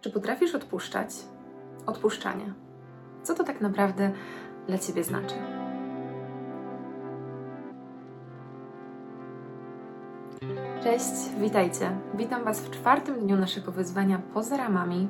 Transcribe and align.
Czy 0.00 0.10
potrafisz 0.10 0.54
odpuszczać? 0.54 1.10
Odpuszczanie. 1.86 2.54
Co 3.22 3.34
to 3.34 3.44
tak 3.44 3.60
naprawdę 3.60 4.12
dla 4.66 4.78
Ciebie 4.78 5.04
znaczy? 5.04 5.34
Cześć, 10.82 11.34
witajcie. 11.40 11.90
Witam 12.14 12.44
Was 12.44 12.60
w 12.60 12.70
czwartym 12.70 13.20
dniu 13.20 13.36
naszego 13.36 13.72
wyzwania 13.72 14.20
poza 14.34 14.56
ramami. 14.56 15.08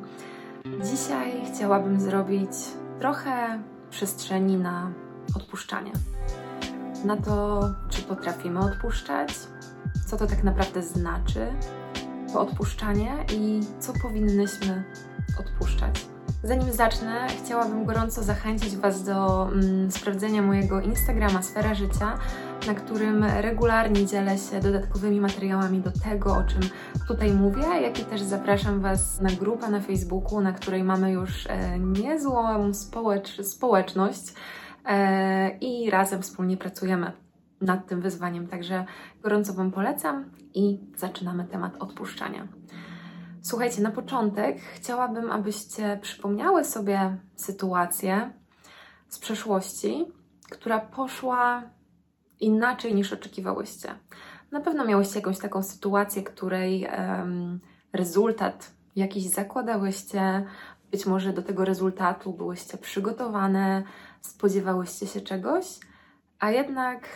Dzisiaj 0.85 1.43
chciałabym 1.47 2.01
zrobić 2.01 2.51
trochę 2.99 3.63
przestrzeni 3.91 4.57
na 4.57 4.91
odpuszczanie. 5.37 5.93
Na 7.05 7.17
to, 7.17 7.61
czy 7.89 8.03
potrafimy 8.03 8.61
odpuszczać, 8.61 9.31
co 10.07 10.17
to 10.17 10.27
tak 10.27 10.45
naprawdę 10.45 10.83
znaczy, 10.83 11.47
to 12.33 12.41
odpuszczanie 12.41 13.17
i 13.33 13.61
co 13.79 13.93
powinnyśmy 14.03 14.85
odpuszczać. 15.41 16.07
Zanim 16.43 16.73
zacznę, 16.73 17.27
chciałabym 17.45 17.85
gorąco 17.85 18.23
zachęcić 18.23 18.77
Was 18.77 19.05
do 19.05 19.49
mm, 19.53 19.91
sprawdzenia 19.91 20.43
mojego 20.43 20.81
Instagrama 20.81 21.43
Sfera 21.43 21.75
Życia, 21.75 22.19
na 22.67 22.75
którym 22.75 23.25
regularnie 23.25 24.07
dzielę 24.07 24.39
się 24.39 24.61
dodatkowymi 24.61 25.21
materiałami 25.21 25.81
do 25.81 25.91
tego, 25.91 26.33
o 26.37 26.43
czym 26.43 26.61
tutaj 27.09 27.33
mówię, 27.33 27.63
jak 27.83 28.01
i 28.01 28.05
też 28.05 28.23
zapraszam 28.23 28.81
Was 28.81 29.21
na 29.21 29.31
grupę 29.31 29.71
na 29.71 29.81
Facebooku, 29.81 30.41
na 30.41 30.53
której 30.53 30.85
mamy 30.85 31.13
już 31.13 31.47
e, 31.47 31.79
niezłą 31.79 32.75
społecz 32.75 33.43
społeczność 33.43 34.35
e, 34.85 35.59
i 35.59 35.91
razem 35.91 36.23
wspólnie 36.23 36.57
pracujemy 36.57 37.13
nad 37.61 37.87
tym 37.87 38.01
wyzwaniem. 38.01 38.47
Także 38.47 38.85
gorąco 39.23 39.53
Wam 39.53 39.71
polecam 39.71 40.25
i 40.55 40.81
zaczynamy 40.97 41.45
temat 41.45 41.77
odpuszczania. 41.79 42.49
Słuchajcie, 43.43 43.83
na 43.83 43.91
początek 43.91 44.61
chciałabym, 44.61 45.31
abyście 45.31 45.99
przypomniały 46.03 46.65
sobie 46.65 47.17
sytuację 47.37 48.33
z 49.09 49.19
przeszłości, 49.19 50.05
która 50.51 50.81
poszła 50.81 51.63
inaczej 52.41 52.95
niż 52.95 53.13
oczekiwałyście. 53.13 53.95
Na 54.51 54.61
pewno 54.61 54.85
miałyście 54.85 55.19
jakąś 55.19 55.39
taką 55.39 55.63
sytuację, 55.63 56.23
której 56.23 56.89
um, 56.99 57.61
rezultat 57.93 58.71
jakiś 58.97 59.29
zakładałyście, 59.29 60.47
być 60.91 61.07
może 61.07 61.33
do 61.33 61.43
tego 61.43 61.65
rezultatu 61.65 62.33
byłyście 62.33 62.79
przygotowane, 62.79 63.83
spodziewałyście 64.21 65.07
się 65.07 65.21
czegoś, 65.21 65.67
a 66.39 66.51
jednak 66.51 67.09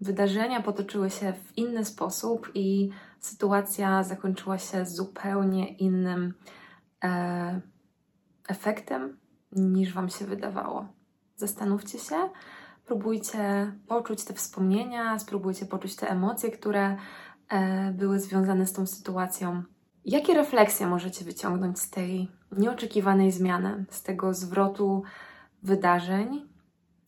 wydarzenia 0.00 0.62
potoczyły 0.62 1.10
się 1.10 1.32
w 1.32 1.58
inny 1.58 1.84
sposób 1.84 2.50
i 2.54 2.90
sytuacja 3.20 4.02
zakończyła 4.04 4.58
się 4.58 4.86
zupełnie 4.86 5.68
innym 5.68 6.34
e, 7.04 7.60
efektem 8.48 9.16
niż 9.52 9.92
Wam 9.92 10.08
się 10.08 10.24
wydawało. 10.24 10.88
Zastanówcie 11.36 11.98
się, 11.98 12.16
próbujcie 12.86 13.72
poczuć 13.86 14.24
te 14.24 14.34
wspomnienia, 14.34 15.18
spróbujcie 15.18 15.66
poczuć 15.66 15.96
te 15.96 16.10
emocje, 16.10 16.50
które 16.50 16.96
e, 17.48 17.92
były 17.92 18.20
związane 18.20 18.66
z 18.66 18.72
tą 18.72 18.86
sytuacją. 18.86 19.62
Jakie 20.04 20.34
refleksje 20.34 20.86
możecie 20.86 21.24
wyciągnąć 21.24 21.78
z 21.78 21.90
tej 21.90 22.28
nieoczekiwanej 22.52 23.32
zmiany, 23.32 23.84
z 23.90 24.02
tego 24.02 24.34
zwrotu 24.34 25.02
wydarzeń, 25.62 26.49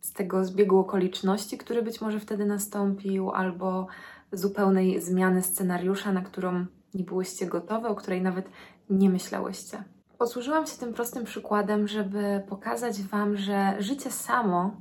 z 0.03 0.13
tego 0.13 0.45
zbiegu 0.45 0.79
okoliczności, 0.79 1.59
który 1.59 1.83
być 1.83 2.01
może 2.01 2.21
wtedy 2.21 2.45
nastąpił, 2.45 3.31
albo 3.31 3.87
zupełnej 4.33 5.01
zmiany 5.01 5.43
scenariusza, 5.43 6.13
na 6.13 6.23
którą 6.23 6.67
nie 6.95 7.05
byłyście 7.05 7.47
gotowe, 7.47 7.89
o 7.89 7.95
której 7.95 8.23
nawet 8.23 8.51
nie 8.91 9.11
myślałyście. 9.11 9.85
Posłużyłam 10.19 10.67
się 10.67 10.79
tym 10.79 10.93
prostym 10.95 11.25
przykładem, 11.25 11.89
żeby 11.89 12.43
pokazać 12.49 13.03
Wam, 13.03 13.37
że 13.37 13.75
życie 13.79 14.11
samo 14.11 14.81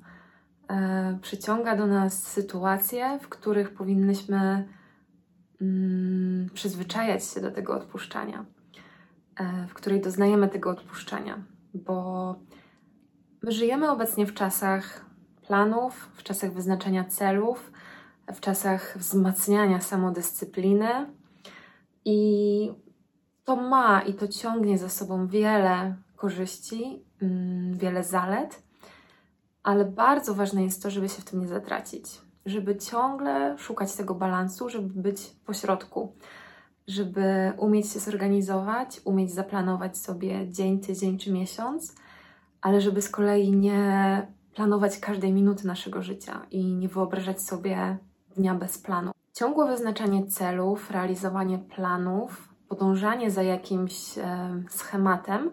e, 0.70 1.20
przyciąga 1.22 1.76
do 1.76 1.88
nas 1.88 2.24
sytuacje, 2.24 3.20
w 3.22 3.30
których 3.30 3.74
powinnyśmy 3.74 4.68
mm, 5.62 6.50
przyzwyczajać 6.54 7.26
się 7.26 7.42
do 7.42 7.52
tego 7.52 7.74
odpuszczania, 7.74 8.46
e, 9.36 9.68
w 9.68 9.74
której 9.74 10.02
doznajemy 10.02 10.50
tego 10.50 10.70
odpuszczania, 10.70 11.44
bo 11.74 12.36
my 13.44 13.52
żyjemy 13.52 13.92
obecnie 13.92 14.26
w 14.26 14.34
czasach 14.34 15.11
planów, 15.48 16.10
w 16.16 16.24
czasach 16.24 16.54
wyznaczania 16.54 17.04
celów, 17.04 17.72
w 18.34 18.40
czasach 18.40 18.98
wzmacniania 18.98 19.82
samodyscypliny. 19.82 20.90
I 22.06 22.72
to 23.44 23.56
ma 23.56 24.02
i 24.02 24.14
to 24.14 24.28
ciągnie 24.28 24.78
za 24.78 24.90
sobą 24.90 25.28
wiele 25.28 25.96
korzyści, 26.16 27.04
mm, 27.22 27.78
wiele 27.78 28.04
zalet, 28.04 28.64
ale 29.64 29.86
bardzo 29.86 30.36
ważne 30.36 30.64
jest 30.64 30.84
to, 30.84 30.90
żeby 30.90 31.10
się 31.10 31.22
w 31.22 31.26
tym 31.26 31.40
nie 31.42 31.48
zatracić, 31.48 32.06
żeby 32.46 32.76
ciągle 32.76 33.58
szukać 33.58 33.96
tego 33.96 34.16
balansu, 34.16 34.70
żeby 34.70 35.02
być 35.02 35.28
pośrodku, 35.46 36.16
żeby 36.88 37.54
umieć 37.58 37.92
się 37.92 38.00
zorganizować, 38.00 39.02
umieć 39.04 39.34
zaplanować 39.34 39.98
sobie 39.98 40.52
dzień, 40.52 40.80
tydzień 40.80 41.18
czy 41.18 41.32
miesiąc, 41.32 41.96
ale 42.62 42.82
żeby 42.82 43.02
z 43.02 43.10
kolei 43.10 43.52
nie 43.52 44.28
planować 44.56 45.00
każdej 45.00 45.34
minuty 45.34 45.68
naszego 45.68 46.02
życia 46.02 46.42
i 46.52 46.66
nie 46.66 46.88
wyobrażać 46.88 47.42
sobie 47.42 47.98
dnia 48.38 48.56
bez 48.56 48.78
planu. 48.78 49.12
Ciągłe 49.34 49.68
wyznaczanie 49.68 50.28
celów, 50.28 50.92
realizowanie 50.92 51.60
planów, 51.60 52.50
podążanie 52.68 53.32
za 53.32 53.44
jakimś 53.44 54.18
e, 54.18 54.64
schematem 54.70 55.52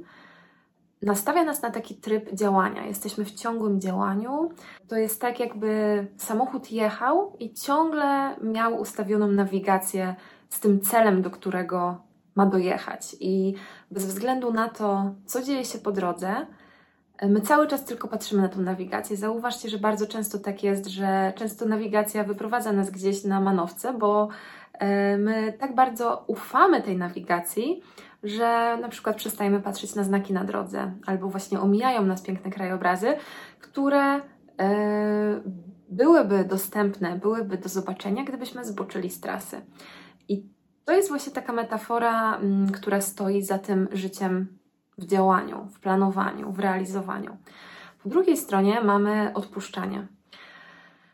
nastawia 1.02 1.44
nas 1.44 1.62
na 1.62 1.70
taki 1.70 1.94
tryb 1.94 2.34
działania. 2.34 2.86
Jesteśmy 2.86 3.24
w 3.24 3.34
ciągłym 3.34 3.80
działaniu. 3.80 4.50
To 4.88 4.96
jest 4.96 5.20
tak, 5.20 5.40
jakby 5.40 6.06
samochód 6.16 6.72
jechał 6.72 7.36
i 7.38 7.54
ciągle 7.54 8.36
miał 8.42 8.80
ustawioną 8.80 9.28
nawigację 9.28 10.14
z 10.48 10.60
tym 10.60 10.80
celem, 10.80 11.22
do 11.22 11.30
którego 11.30 12.00
ma 12.34 12.46
dojechać. 12.46 13.16
I 13.20 13.54
bez 13.90 14.06
względu 14.06 14.52
na 14.52 14.68
to, 14.68 15.14
co 15.26 15.42
dzieje 15.42 15.64
się 15.64 15.78
po 15.78 15.92
drodze, 15.92 16.46
My 17.22 17.40
cały 17.40 17.66
czas 17.66 17.84
tylko 17.84 18.08
patrzymy 18.08 18.42
na 18.42 18.48
tą 18.48 18.60
nawigację. 18.60 19.16
Zauważcie, 19.16 19.68
że 19.68 19.78
bardzo 19.78 20.06
często 20.06 20.38
tak 20.38 20.62
jest, 20.62 20.86
że 20.86 21.32
często 21.36 21.66
nawigacja 21.66 22.24
wyprowadza 22.24 22.72
nas 22.72 22.90
gdzieś 22.90 23.24
na 23.24 23.40
manowce, 23.40 23.92
bo 23.92 24.28
e, 24.72 25.18
my 25.18 25.52
tak 25.58 25.74
bardzo 25.74 26.24
ufamy 26.26 26.82
tej 26.82 26.96
nawigacji, 26.96 27.82
że 28.22 28.78
na 28.80 28.88
przykład 28.88 29.16
przestajemy 29.16 29.60
patrzeć 29.60 29.94
na 29.94 30.04
znaki 30.04 30.32
na 30.32 30.44
drodze, 30.44 30.92
albo 31.06 31.28
właśnie 31.28 31.60
omijają 31.60 32.04
nas 32.04 32.22
piękne 32.22 32.50
krajobrazy, 32.50 33.16
które 33.60 34.20
e, 34.60 35.40
byłyby 35.88 36.44
dostępne, 36.44 37.16
byłyby 37.16 37.58
do 37.58 37.68
zobaczenia, 37.68 38.24
gdybyśmy 38.24 38.64
zboczyli 38.64 39.10
z 39.10 39.20
trasy. 39.20 39.60
I 40.28 40.46
to 40.84 40.92
jest 40.92 41.08
właśnie 41.08 41.32
taka 41.32 41.52
metafora, 41.52 42.36
mm, 42.36 42.72
która 42.72 43.00
stoi 43.00 43.42
za 43.42 43.58
tym 43.58 43.88
życiem 43.92 44.58
w 44.98 45.06
działaniu, 45.06 45.68
w 45.72 45.80
planowaniu, 45.80 46.52
w 46.52 46.58
realizowaniu. 46.58 47.36
Po 48.02 48.08
drugiej 48.08 48.36
stronie 48.36 48.80
mamy 48.80 49.30
odpuszczanie. 49.34 50.06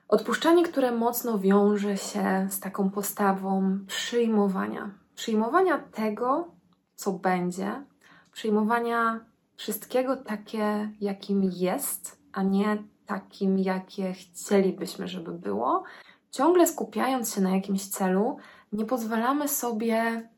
Odpuszczanie, 0.09 0.65
które 0.65 0.93
mocno 0.93 1.39
wiąże 1.39 1.97
się 1.97 2.47
z 2.51 2.61
taką 2.61 2.91
postawą 2.91 3.79
przyjmowania. 3.87 4.91
Przyjmowania 5.15 5.79
tego, 5.79 6.49
co 6.95 7.13
będzie, 7.13 7.85
przyjmowania 8.33 9.21
wszystkiego 9.57 10.17
takie, 10.17 10.91
jakim 11.01 11.43
jest, 11.45 12.19
a 12.33 12.43
nie 12.43 12.79
takim, 13.07 13.59
jakie 13.59 14.13
chcielibyśmy, 14.13 15.09
żeby 15.09 15.33
było. 15.33 15.83
Ciągle 16.31 16.67
skupiając 16.67 17.35
się 17.35 17.41
na 17.41 17.51
jakimś 17.51 17.87
celu, 17.87 18.37
nie 18.73 18.85
pozwalamy 18.85 19.49
sobie 19.49 20.29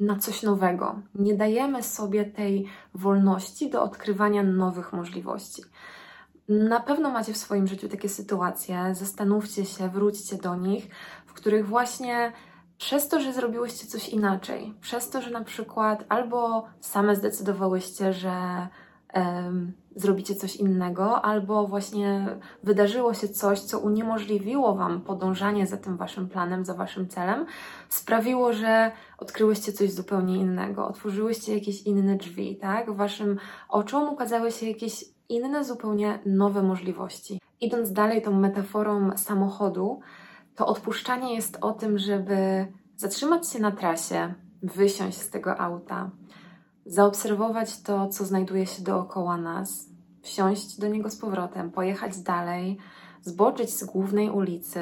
na 0.00 0.16
coś 0.16 0.42
nowego. 0.42 1.02
Nie 1.14 1.34
dajemy 1.34 1.82
sobie 1.82 2.24
tej 2.24 2.66
wolności 2.94 3.70
do 3.70 3.82
odkrywania 3.82 4.42
nowych 4.42 4.92
możliwości. 4.92 5.62
Na 6.48 6.80
pewno 6.80 7.10
macie 7.10 7.32
w 7.32 7.36
swoim 7.36 7.66
życiu 7.66 7.88
takie 7.88 8.08
sytuacje, 8.08 8.94
zastanówcie 8.94 9.64
się, 9.64 9.88
wróćcie 9.88 10.36
do 10.36 10.56
nich, 10.56 10.88
w 11.26 11.32
których 11.32 11.66
właśnie 11.66 12.32
przez 12.78 13.08
to, 13.08 13.20
że 13.20 13.32
zrobiłyście 13.32 13.86
coś 13.86 14.08
inaczej, 14.08 14.74
przez 14.80 15.10
to, 15.10 15.22
że 15.22 15.30
na 15.30 15.44
przykład 15.44 16.04
albo 16.08 16.64
same 16.80 17.16
zdecydowałyście, 17.16 18.12
że 18.12 18.68
zrobicie 19.96 20.34
coś 20.34 20.56
innego, 20.56 21.24
albo 21.24 21.66
właśnie 21.66 22.26
wydarzyło 22.62 23.14
się 23.14 23.28
coś, 23.28 23.60
co 23.60 23.78
uniemożliwiło 23.78 24.74
Wam 24.74 25.00
podążanie 25.00 25.66
za 25.66 25.76
tym 25.76 25.96
Waszym 25.96 26.28
planem, 26.28 26.64
za 26.64 26.74
Waszym 26.74 27.08
celem, 27.08 27.46
sprawiło, 27.88 28.52
że 28.52 28.92
odkryłyście 29.18 29.72
coś 29.72 29.92
zupełnie 29.92 30.36
innego, 30.36 30.88
otworzyłyście 30.88 31.54
jakieś 31.54 31.82
inne 31.82 32.16
drzwi, 32.16 32.56
tak? 32.56 32.90
Waszym 32.90 33.38
oczom 33.68 34.08
ukazały 34.08 34.52
się 34.52 34.68
jakieś 34.68 35.04
inne, 35.28 35.64
zupełnie 35.64 36.18
nowe 36.26 36.62
możliwości. 36.62 37.40
Idąc 37.60 37.92
dalej 37.92 38.22
tą 38.22 38.32
metaforą 38.32 39.16
samochodu, 39.16 40.00
to 40.54 40.66
odpuszczanie 40.66 41.34
jest 41.34 41.58
o 41.60 41.72
tym, 41.72 41.98
żeby 41.98 42.66
zatrzymać 42.96 43.50
się 43.50 43.58
na 43.58 43.72
trasie, 43.72 44.34
wysiąść 44.62 45.18
z 45.18 45.30
tego 45.30 45.60
auta, 45.60 46.10
zaobserwować 46.88 47.82
to, 47.82 48.08
co 48.08 48.24
znajduje 48.24 48.66
się 48.66 48.82
dookoła 48.82 49.36
nas, 49.36 49.88
wsiąść 50.22 50.78
do 50.78 50.88
niego 50.88 51.10
z 51.10 51.16
powrotem, 51.16 51.70
pojechać 51.70 52.18
dalej, 52.18 52.78
zboczyć 53.22 53.70
z 53.74 53.84
głównej 53.84 54.30
ulicy, 54.30 54.80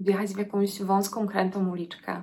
wjechać 0.00 0.34
w 0.34 0.38
jakąś 0.38 0.82
wąską, 0.82 1.26
krętą 1.26 1.70
uliczkę 1.70 2.22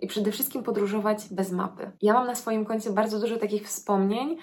i 0.00 0.06
przede 0.06 0.32
wszystkim 0.32 0.62
podróżować 0.62 1.28
bez 1.30 1.52
mapy. 1.52 1.90
Ja 2.02 2.14
mam 2.14 2.26
na 2.26 2.34
swoim 2.34 2.64
koncie 2.64 2.90
bardzo 2.90 3.20
dużo 3.20 3.36
takich 3.36 3.66
wspomnień 3.66 4.36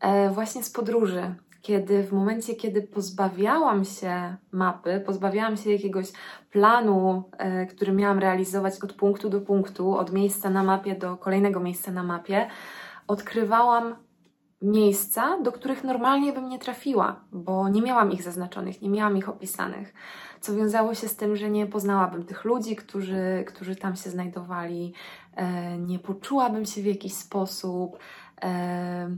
e, 0.00 0.30
właśnie 0.30 0.62
z 0.62 0.70
podróży, 0.70 1.34
kiedy 1.62 2.02
w 2.02 2.12
momencie, 2.12 2.54
kiedy 2.54 2.82
pozbawiałam 2.82 3.84
się 3.84 4.36
mapy, 4.52 5.02
pozbawiałam 5.06 5.56
się 5.56 5.72
jakiegoś 5.72 6.12
planu, 6.52 7.22
e, 7.38 7.66
który 7.66 7.92
miałam 7.92 8.18
realizować 8.18 8.74
od 8.82 8.92
punktu 8.92 9.30
do 9.30 9.40
punktu, 9.40 9.96
od 9.96 10.12
miejsca 10.12 10.50
na 10.50 10.62
mapie 10.62 10.94
do 10.94 11.16
kolejnego 11.16 11.60
miejsca 11.60 11.92
na 11.92 12.02
mapie, 12.02 12.48
odkrywałam 13.08 13.94
miejsca, 14.62 15.38
do 15.42 15.52
których 15.52 15.84
normalnie 15.84 16.32
bym 16.32 16.48
nie 16.48 16.58
trafiła, 16.58 17.20
bo 17.32 17.68
nie 17.68 17.82
miałam 17.82 18.12
ich 18.12 18.22
zaznaczonych, 18.22 18.82
nie 18.82 18.90
miałam 18.90 19.16
ich 19.16 19.28
opisanych. 19.28 19.94
Co 20.40 20.54
wiązało 20.54 20.94
się 20.94 21.08
z 21.08 21.16
tym, 21.16 21.36
że 21.36 21.50
nie 21.50 21.66
poznałabym 21.66 22.24
tych 22.24 22.44
ludzi, 22.44 22.76
którzy, 22.76 23.44
którzy 23.46 23.76
tam 23.76 23.96
się 23.96 24.10
znajdowali, 24.10 24.92
e, 25.36 25.78
nie 25.78 25.98
poczułabym 25.98 26.64
się 26.64 26.82
w 26.82 26.86
jakiś 26.86 27.14
sposób. 27.14 27.98
E, 28.42 29.16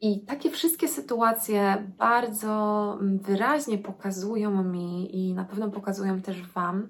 I 0.00 0.20
takie 0.20 0.50
wszystkie 0.50 0.88
sytuacje 0.88 1.90
bardzo 1.98 2.98
wyraźnie 3.02 3.78
pokazują 3.78 4.62
mi 4.64 5.16
i 5.16 5.34
na 5.34 5.44
pewno 5.44 5.70
pokazują 5.70 6.22
też 6.22 6.42
Wam, 6.42 6.88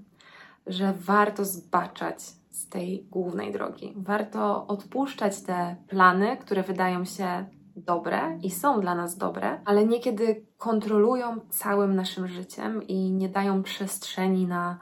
że 0.66 0.94
warto 0.96 1.44
zbaczać 1.44 2.16
z 2.58 2.68
tej 2.68 3.06
głównej 3.10 3.52
drogi. 3.52 3.94
Warto 3.96 4.66
odpuszczać 4.66 5.42
te 5.42 5.76
plany, 5.88 6.36
które 6.36 6.62
wydają 6.62 7.04
się 7.04 7.46
dobre 7.76 8.38
i 8.42 8.50
są 8.50 8.80
dla 8.80 8.94
nas 8.94 9.16
dobre, 9.16 9.60
ale 9.64 9.86
niekiedy 9.86 10.46
kontrolują 10.56 11.40
całym 11.50 11.94
naszym 11.94 12.28
życiem 12.28 12.82
i 12.82 13.10
nie 13.10 13.28
dają 13.28 13.62
przestrzeni 13.62 14.46
na 14.46 14.78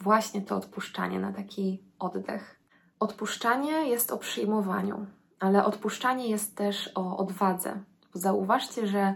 właśnie 0.00 0.42
to 0.42 0.56
odpuszczanie, 0.56 1.20
na 1.20 1.32
taki 1.32 1.84
oddech. 1.98 2.60
Odpuszczanie 3.00 3.88
jest 3.88 4.12
o 4.12 4.18
przyjmowaniu, 4.18 5.06
ale 5.40 5.64
odpuszczanie 5.64 6.28
jest 6.28 6.56
też 6.56 6.90
o 6.94 7.16
odwadze. 7.16 7.84
Zauważcie, 8.14 8.86
że 8.86 9.14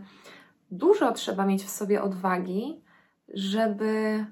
dużo 0.71 1.13
trzeba 1.13 1.47
mieć 1.47 1.65
w 1.65 1.71
sobie 1.71 2.03
odwagi, 2.03 2.85
żeby 3.35 4.27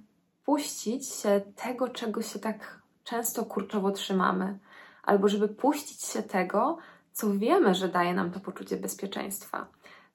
puścić 0.45 1.09
się 1.09 1.41
tego, 1.57 1.89
czego 1.89 2.23
się 2.23 2.39
tak 2.39 2.82
często 3.05 3.45
kurczowo 3.45 3.91
trzymamy, 3.91 4.59
albo 5.03 5.29
żeby 5.29 5.49
puścić 5.49 6.03
się 6.03 6.23
tego, 6.23 6.79
co 7.13 7.31
wiemy, 7.31 7.75
że 7.75 7.89
daje 7.89 8.15
nam 8.15 8.31
to 8.31 8.41
poczucie 8.41 8.77
bezpieczeństwa, 8.77 9.67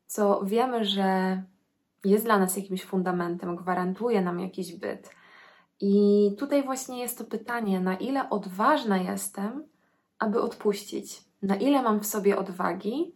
co 0.07 0.41
wiemy, 0.45 0.85
że 0.85 1.41
jest 2.05 2.25
dla 2.25 2.39
nas 2.39 2.57
jakimś 2.57 2.83
fundamentem, 2.83 3.55
gwarantuje 3.55 4.21
nam 4.21 4.39
jakiś 4.39 4.75
byt. 4.75 5.09
I 5.79 6.31
tutaj 6.39 6.63
właśnie 6.63 6.99
jest 6.99 7.17
to 7.17 7.23
pytanie, 7.23 7.79
na 7.79 7.95
ile 7.95 8.29
odważna 8.29 8.97
jestem, 8.97 9.63
aby 10.19 10.41
odpuścić, 10.41 11.23
na 11.41 11.55
ile 11.55 11.81
mam 11.81 11.99
w 11.99 12.05
sobie 12.05 12.37
odwagi, 12.37 13.13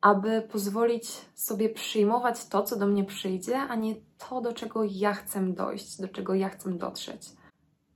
aby 0.00 0.42
pozwolić 0.42 1.10
sobie 1.34 1.68
przyjmować 1.68 2.46
to, 2.46 2.62
co 2.62 2.76
do 2.76 2.86
mnie 2.86 3.04
przyjdzie, 3.04 3.58
a 3.58 3.74
nie 3.74 3.94
to, 4.18 4.40
do 4.40 4.52
czego 4.52 4.84
ja 4.84 5.14
chcę 5.14 5.40
dojść, 5.40 6.00
do 6.00 6.08
czego 6.08 6.34
ja 6.34 6.48
chcę 6.48 6.70
dotrzeć. 6.70 7.28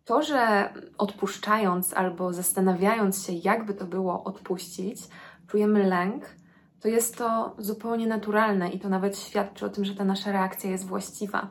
To, 0.06 0.22
że 0.22 0.72
odpuszczając 0.98 1.94
albo 1.94 2.32
zastanawiając 2.32 3.26
się, 3.26 3.32
jakby 3.32 3.74
to 3.74 3.84
było 3.84 4.24
odpuścić, 4.24 4.98
czujemy 5.46 5.88
lęk, 5.88 6.24
to 6.80 6.88
jest 6.88 7.18
to 7.18 7.54
zupełnie 7.58 8.06
naturalne 8.06 8.70
i 8.70 8.80
to 8.80 8.88
nawet 8.88 9.18
świadczy 9.18 9.66
o 9.66 9.68
tym, 9.68 9.84
że 9.84 9.94
ta 9.94 10.04
nasza 10.04 10.32
reakcja 10.32 10.70
jest 10.70 10.86
właściwa. 10.86 11.48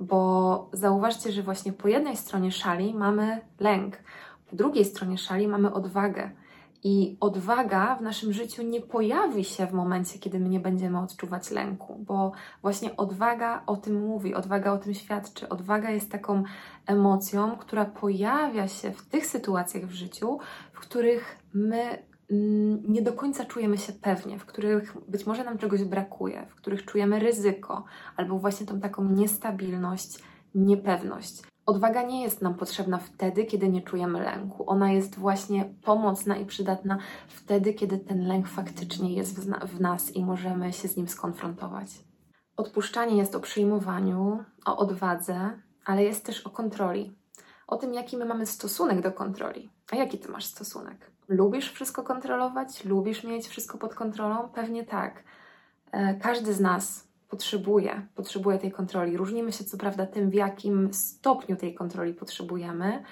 Bo 0.00 0.70
zauważcie, 0.72 1.32
że 1.32 1.42
właśnie 1.42 1.72
po 1.72 1.88
jednej 1.88 2.16
stronie 2.16 2.52
szali 2.52 2.94
mamy 2.94 3.40
lęk, 3.60 3.96
po 4.50 4.56
drugiej 4.56 4.84
stronie 4.84 5.18
szali 5.18 5.48
mamy 5.48 5.72
odwagę. 5.72 6.30
I 6.84 7.16
odwaga 7.20 7.96
w 7.96 8.02
naszym 8.02 8.32
życiu 8.32 8.62
nie 8.62 8.80
pojawi 8.80 9.44
się 9.44 9.66
w 9.66 9.72
momencie, 9.72 10.18
kiedy 10.18 10.40
my 10.40 10.48
nie 10.48 10.60
będziemy 10.60 10.98
odczuwać 10.98 11.50
lęku, 11.50 12.04
bo 12.06 12.32
właśnie 12.62 12.96
odwaga 12.96 13.62
o 13.66 13.76
tym 13.76 14.06
mówi, 14.06 14.34
odwaga 14.34 14.72
o 14.72 14.78
tym 14.78 14.94
świadczy. 14.94 15.48
Odwaga 15.48 15.90
jest 15.90 16.10
taką 16.10 16.42
emocją, 16.86 17.56
która 17.56 17.84
pojawia 17.84 18.68
się 18.68 18.90
w 18.90 19.02
tych 19.02 19.26
sytuacjach 19.26 19.86
w 19.86 19.92
życiu, 19.92 20.38
w 20.72 20.80
których 20.80 21.38
my 21.54 21.98
mm, 22.30 22.82
nie 22.88 23.02
do 23.02 23.12
końca 23.12 23.44
czujemy 23.44 23.78
się 23.78 23.92
pewnie, 23.92 24.38
w 24.38 24.46
których 24.46 24.96
być 25.08 25.26
może 25.26 25.44
nam 25.44 25.58
czegoś 25.58 25.84
brakuje, 25.84 26.46
w 26.50 26.54
których 26.54 26.84
czujemy 26.84 27.18
ryzyko 27.18 27.84
albo 28.16 28.38
właśnie 28.38 28.66
tą 28.66 28.80
taką 28.80 29.04
niestabilność, 29.04 30.18
niepewność. 30.54 31.51
Odwaga 31.66 32.02
nie 32.02 32.22
jest 32.22 32.42
nam 32.42 32.54
potrzebna 32.54 32.98
wtedy, 32.98 33.44
kiedy 33.44 33.68
nie 33.68 33.82
czujemy 33.82 34.20
lęku. 34.20 34.70
Ona 34.70 34.92
jest 34.92 35.18
właśnie 35.18 35.64
pomocna 35.84 36.36
i 36.36 36.46
przydatna 36.46 36.98
wtedy, 37.28 37.74
kiedy 37.74 37.98
ten 37.98 38.26
lęk 38.26 38.48
faktycznie 38.48 39.14
jest 39.14 39.40
w, 39.66 39.80
nas 39.80 40.16
i 40.16 40.24
możemy 40.24 40.72
się 40.72 40.88
z 40.88 40.96
nim 40.96 41.08
skonfrontować. 41.08 41.88
Odpuszczanie 42.56 43.16
jest 43.16 43.34
o 43.34 43.40
przyjmowaniu, 43.40 44.44
o 44.66 44.76
odwadze, 44.76 45.50
ale 45.84 46.04
jest 46.04 46.26
też 46.26 46.40
o 46.40 46.50
kontroli. 46.50 47.16
O 47.66 47.76
tym, 47.76 47.94
jaki 47.94 48.16
my 48.16 48.24
mamy 48.24 48.46
stosunek 48.46 49.00
do 49.00 49.12
kontroli. 49.12 49.70
A 49.92 49.96
jaki 49.96 50.18
ty 50.18 50.28
masz 50.28 50.44
stosunek? 50.44 51.10
Lubisz 51.28 51.72
wszystko 51.72 52.02
kontrolować? 52.02 52.84
Lubisz 52.84 53.24
mieć 53.24 53.46
wszystko 53.46 53.78
pod 53.78 53.94
kontrolą? 53.94 54.48
Pewnie 54.48 54.84
tak. 54.84 55.24
E, 55.92 56.14
każdy 56.14 56.52
z 56.52 56.60
nas 56.60 57.11
potrzebuje, 57.32 58.06
potrzebuje 58.14 58.58
tej 58.58 58.72
kontroli. 58.72 59.16
Różnimy 59.16 59.52
się 59.52 59.64
co 59.64 59.76
prawda 59.76 60.06
tym, 60.06 60.30
w 60.30 60.34
jakim 60.34 60.94
stopniu 60.94 61.56
tej 61.56 61.74
kontroli 61.74 62.14
potrzebujemy, 62.14 63.02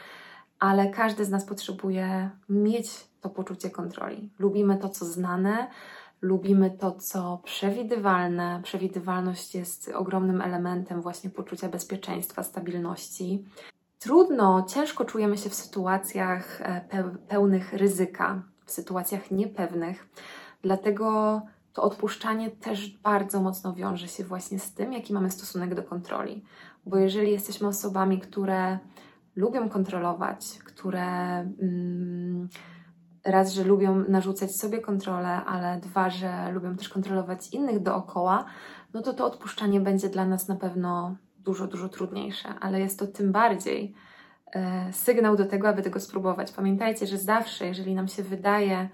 ale 0.59 0.91
każdy 0.91 1.25
z 1.25 1.31
nas 1.31 1.45
potrzebuje 1.45 2.31
mieć 2.49 2.91
to 3.21 3.31
poczucie 3.31 3.71
kontroli. 3.71 4.31
Lubimy 4.39 4.77
to, 4.77 4.89
co 4.89 5.05
znane, 5.05 5.69
lubimy 6.23 6.71
to, 6.71 6.93
co 6.93 7.41
przewidywalne. 7.45 8.61
Przewidywalność 8.63 9.55
jest 9.55 9.91
ogromnym 9.95 10.41
elementem 10.41 11.03
właśnie 11.03 11.31
poczucia 11.31 11.69
bezpieczeństwa, 11.69 12.43
stabilności. 12.43 13.45
Trudno, 13.99 14.67
ciężko 14.69 15.05
czujemy 15.05 15.39
się 15.39 15.51
w 15.51 15.55
sytuacjach 15.55 16.61
e, 16.61 17.05
pełnych 17.29 17.73
ryzyka, 17.73 18.43
w 18.65 18.71
sytuacjach 18.71 19.31
niepewnych, 19.31 20.09
dlatego 20.63 21.41
to 21.73 21.83
odpuszczanie 21.83 22.51
też 22.51 22.99
bardzo 22.99 23.41
mocno 23.41 23.75
wiąże 23.75 24.09
się 24.09 24.25
właśnie 24.25 24.59
z 24.59 24.75
tym, 24.75 24.93
jaki 24.93 25.13
mamy 25.13 25.31
stosunek 25.31 25.75
do 25.75 25.83
kontroli. 25.83 26.45
Bo 26.87 26.97
jeżeli 26.97 27.33
jesteśmy 27.33 27.69
osobami, 27.69 28.21
które 28.21 28.79
lubią 29.37 29.69
kontrolować, 29.69 30.59
które 30.65 31.07
mm, 31.39 32.49
raz, 33.25 33.53
że 33.53 33.65
lubią 33.65 34.05
narzucać 34.09 34.57
sobie 34.57 34.81
kontrolę, 34.81 35.29
ale 35.29 35.81
dwa, 35.81 36.11
że 36.11 36.53
lubią 36.53 36.77
też 36.77 36.89
kontrolować 36.89 37.49
innych 37.49 37.83
dookoła, 37.83 38.45
no 38.95 39.03
to 39.03 39.13
to 39.13 39.27
odpuszczanie 39.27 39.81
będzie 39.81 40.09
dla 40.09 40.27
nas 40.27 40.49
na 40.49 40.57
pewno 40.57 41.17
dużo, 41.39 41.67
dużo 41.67 41.89
trudniejsze, 41.89 42.49
ale 42.61 42.81
jest 42.81 42.99
to 42.99 43.07
tym 43.07 43.33
bardziej 43.33 43.95
e, 44.53 44.93
sygnał 44.93 45.37
do 45.37 45.47
tego, 45.47 45.69
aby 45.69 45.83
tego 45.83 46.01
spróbować. 46.01 46.53
Pamiętajcie, 46.53 47.07
że 47.07 47.19
zawsze, 47.19 47.67
jeżeli 47.67 47.95
nam 47.95 48.09
się 48.09 48.23
wydaje, 48.23 48.89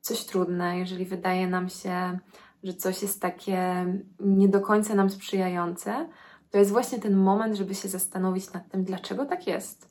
coś 0.00 0.24
trudne, 0.24 0.78
jeżeli 0.78 1.04
wydaje 1.04 1.48
nam 1.48 1.68
się, 1.68 2.18
że 2.62 2.74
coś 2.74 3.02
jest 3.02 3.20
takie 3.20 3.86
nie 4.20 4.48
do 4.48 4.60
końca 4.60 4.94
nam 4.94 5.10
sprzyjające, 5.10 6.08
to 6.50 6.58
jest 6.58 6.70
właśnie 6.70 6.98
ten 6.98 7.16
moment, 7.16 7.56
żeby 7.56 7.74
się 7.74 7.88
zastanowić 7.88 8.52
nad 8.52 8.68
tym, 8.68 8.84
dlaczego 8.84 9.26
tak 9.26 9.46
jest. 9.46 9.90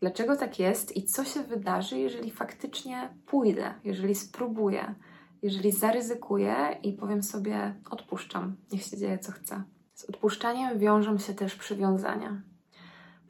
Dlaczego 0.00 0.36
tak 0.36 0.58
jest 0.58 0.96
i 0.96 1.04
co 1.04 1.24
się 1.24 1.42
wydarzy, 1.42 1.98
jeżeli 1.98 2.30
faktycznie 2.30 3.14
pójdę, 3.26 3.74
jeżeli 3.84 4.14
spróbuję, 4.14 4.94
jeżeli 5.42 5.72
zaryzykuję 5.72 6.54
i 6.82 6.92
powiem 6.92 7.22
sobie, 7.22 7.74
odpuszczam, 7.90 8.56
niech 8.72 8.82
się 8.82 8.96
dzieje 8.96 9.18
co 9.18 9.32
chce. 9.32 9.62
Z 9.94 10.04
odpuszczaniem 10.04 10.78
wiążą 10.78 11.18
się 11.18 11.34
też 11.34 11.54
przywiązania. 11.54 12.42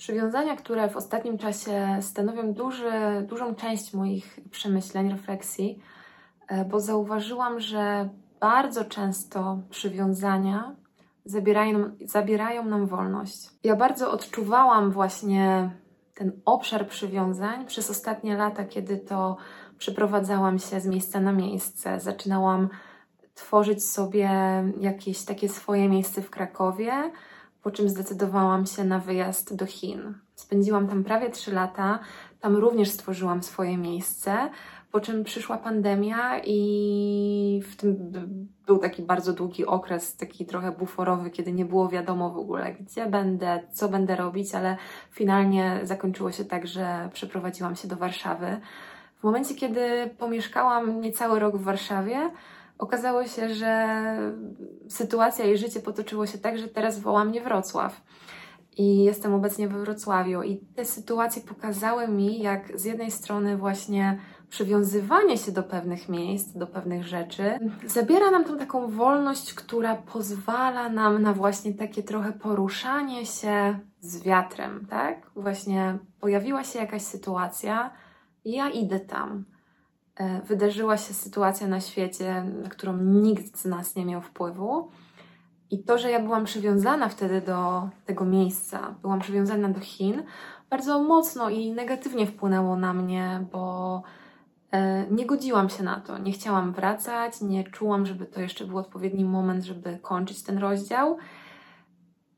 Przywiązania, 0.02 0.56
które 0.56 0.88
w 0.88 0.96
ostatnim 0.96 1.38
czasie 1.38 1.98
stanowią 2.00 2.52
duży, 2.52 2.90
dużą 3.28 3.54
część 3.54 3.94
moich 3.94 4.40
przemyśleń, 4.50 5.10
refleksji, 5.10 5.82
e, 6.48 6.64
bo 6.64 6.80
zauważyłam, 6.80 7.60
że 7.60 8.08
bardzo 8.40 8.84
często 8.84 9.58
przywiązania 9.70 10.76
zabierają, 11.24 11.90
zabierają 12.04 12.64
nam 12.64 12.86
wolność. 12.86 13.50
Ja 13.64 13.76
bardzo 13.76 14.10
odczuwałam 14.10 14.90
właśnie 14.90 15.70
ten 16.14 16.32
obszar 16.44 16.88
przywiązań 16.88 17.66
przez 17.66 17.90
ostatnie 17.90 18.36
lata, 18.36 18.64
kiedy 18.64 18.98
to 18.98 19.36
przeprowadzałam 19.78 20.58
się 20.58 20.80
z 20.80 20.86
miejsca 20.86 21.20
na 21.20 21.32
miejsce, 21.32 22.00
zaczynałam 22.00 22.68
tworzyć 23.34 23.84
sobie 23.84 24.30
jakieś 24.80 25.24
takie 25.24 25.48
swoje 25.48 25.88
miejsce 25.88 26.22
w 26.22 26.30
Krakowie, 26.30 26.92
po 27.62 27.70
czym 27.70 27.88
zdecydowałam 27.88 28.66
się 28.66 28.84
na 28.84 28.98
wyjazd 28.98 29.56
do 29.56 29.66
Chin. 29.66 30.14
Spędziłam 30.34 30.88
tam 30.88 31.04
prawie 31.04 31.30
3 31.30 31.52
lata, 31.52 31.98
tam 32.40 32.56
również 32.56 32.90
stworzyłam 32.90 33.42
swoje 33.42 33.78
miejsce, 33.78 34.50
po 34.92 35.00
czym 35.00 35.24
przyszła 35.24 35.58
pandemia 35.58 36.40
i 36.44 37.62
w 37.70 37.76
tym 37.76 38.12
był 38.66 38.78
taki 38.78 39.02
bardzo 39.02 39.32
długi 39.32 39.66
okres, 39.66 40.16
taki 40.16 40.46
trochę 40.46 40.72
buforowy, 40.72 41.30
kiedy 41.30 41.52
nie 41.52 41.64
było 41.64 41.88
wiadomo 41.88 42.30
w 42.30 42.38
ogóle, 42.38 42.72
gdzie 42.72 43.06
będę, 43.06 43.62
co 43.72 43.88
będę 43.88 44.16
robić, 44.16 44.54
ale 44.54 44.76
finalnie 45.10 45.80
zakończyło 45.82 46.32
się 46.32 46.44
tak, 46.44 46.66
że 46.66 47.10
przeprowadziłam 47.12 47.76
się 47.76 47.88
do 47.88 47.96
Warszawy. 47.96 48.60
W 49.20 49.24
momencie, 49.24 49.54
kiedy 49.54 50.10
pomieszkałam 50.18 51.00
niecały 51.00 51.38
rok 51.38 51.56
w 51.56 51.64
Warszawie, 51.64 52.30
okazało 52.82 53.26
się, 53.26 53.54
że 53.54 53.96
sytuacja 54.88 55.44
i 55.44 55.56
życie 55.56 55.80
potoczyło 55.80 56.26
się 56.26 56.38
tak, 56.38 56.58
że 56.58 56.68
teraz 56.68 57.00
woła 57.00 57.24
mnie 57.24 57.40
Wrocław. 57.40 58.02
I 58.76 59.04
jestem 59.04 59.34
obecnie 59.34 59.68
we 59.68 59.78
Wrocławiu, 59.78 60.42
i 60.42 60.56
te 60.56 60.84
sytuacje 60.84 61.42
pokazały 61.42 62.08
mi, 62.08 62.42
jak 62.42 62.80
z 62.80 62.84
jednej 62.84 63.10
strony 63.10 63.56
właśnie 63.56 64.18
przywiązywanie 64.48 65.38
się 65.38 65.52
do 65.52 65.62
pewnych 65.62 66.08
miejsc, 66.08 66.56
do 66.56 66.66
pewnych 66.66 67.06
rzeczy, 67.06 67.58
zabiera 67.86 68.30
nam 68.30 68.44
tą 68.44 68.58
taką 68.58 68.88
wolność, 68.88 69.54
która 69.54 69.94
pozwala 69.94 70.88
nam 70.88 71.22
na 71.22 71.32
właśnie 71.32 71.74
takie 71.74 72.02
trochę 72.02 72.32
poruszanie 72.32 73.26
się 73.26 73.78
z 74.00 74.22
wiatrem, 74.22 74.86
tak? 74.90 75.30
Właśnie 75.36 75.98
pojawiła 76.20 76.64
się 76.64 76.78
jakaś 76.78 77.02
sytuacja, 77.02 77.90
ja 78.44 78.70
idę 78.70 79.00
tam. 79.00 79.44
E, 80.16 80.40
wydarzyła 80.40 80.96
się 80.96 81.14
sytuacja 81.14 81.66
na 81.66 81.80
świecie, 81.80 82.44
na 82.62 82.68
którą 82.68 82.96
nikt 82.96 83.58
z 83.58 83.64
nas 83.64 83.96
nie 83.96 84.04
miał 84.04 84.22
wpływu. 84.22 84.90
I 85.70 85.84
to, 85.84 85.98
że 85.98 86.10
ja 86.10 86.20
byłam 86.20 86.44
przywiązana 86.44 87.08
wtedy 87.08 87.40
do 87.40 87.88
tego 88.06 88.24
miejsca, 88.24 88.94
byłam 89.02 89.20
przywiązana 89.20 89.68
do 89.68 89.80
Chin, 89.80 90.22
bardzo 90.70 91.02
mocno 91.02 91.50
i 91.50 91.72
negatywnie 91.72 92.26
wpłynęło 92.26 92.76
na 92.76 92.92
mnie, 92.92 93.46
bo 93.52 94.02
e, 94.70 95.06
nie 95.10 95.26
godziłam 95.26 95.68
się 95.68 95.82
na 95.82 96.00
to. 96.00 96.18
Nie 96.18 96.32
chciałam 96.32 96.72
wracać, 96.72 97.40
nie 97.40 97.64
czułam, 97.64 98.06
żeby 98.06 98.26
to 98.26 98.40
jeszcze 98.40 98.64
był 98.64 98.78
odpowiedni 98.78 99.24
moment, 99.24 99.64
żeby 99.64 99.98
kończyć 100.02 100.42
ten 100.42 100.58
rozdział. 100.58 101.16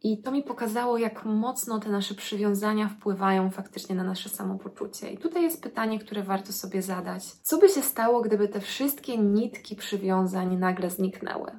I 0.05 0.19
to 0.19 0.31
mi 0.31 0.43
pokazało, 0.43 0.99
jak 0.99 1.25
mocno 1.25 1.81
te 1.81 1.91
nasze 1.91 2.15
przywiązania 2.15 2.89
wpływają 2.89 3.51
faktycznie 3.51 3.95
na 3.95 4.05
nasze 4.05 4.29
samopoczucie. 4.29 5.11
I 5.11 5.19
tutaj 5.19 5.43
jest 5.43 5.63
pytanie, 5.63 5.99
które 5.99 6.23
warto 6.23 6.53
sobie 6.53 6.83
zadać. 6.83 7.25
Co 7.25 7.59
by 7.59 7.69
się 7.69 7.83
stało, 7.83 8.23
gdyby 8.23 8.49
te 8.49 8.61
wszystkie 8.61 9.19
nitki 9.19 9.77
przywiązań 9.77 10.57
nagle 10.57 10.91
zniknęły? 10.91 11.51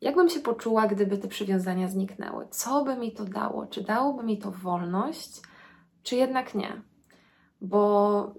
Jak 0.00 0.14
bym 0.14 0.28
się 0.28 0.40
poczuła, 0.40 0.86
gdyby 0.86 1.18
te 1.18 1.28
przywiązania 1.28 1.88
zniknęły? 1.88 2.46
Co 2.50 2.84
by 2.84 2.96
mi 2.96 3.12
to 3.12 3.24
dało? 3.24 3.66
Czy 3.66 3.82
dałoby 3.82 4.22
mi 4.22 4.38
to 4.38 4.50
wolność, 4.50 5.40
czy 6.02 6.16
jednak 6.16 6.54
nie? 6.54 6.82
Bo 7.60 8.34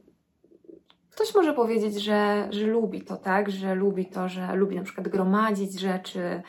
ktoś 1.11 1.35
może 1.35 1.53
powiedzieć, 1.53 2.03
że, 2.03 2.47
że 2.51 2.65
lubi 2.67 3.01
to, 3.01 3.17
tak? 3.17 3.51
Że 3.51 3.75
lubi 3.75 4.05
to, 4.05 4.29
że 4.29 4.55
lubi 4.55 4.75
na 4.75 4.83
przykład 4.83 5.07
gromadzić 5.07 5.79
rzeczy, 5.79 6.41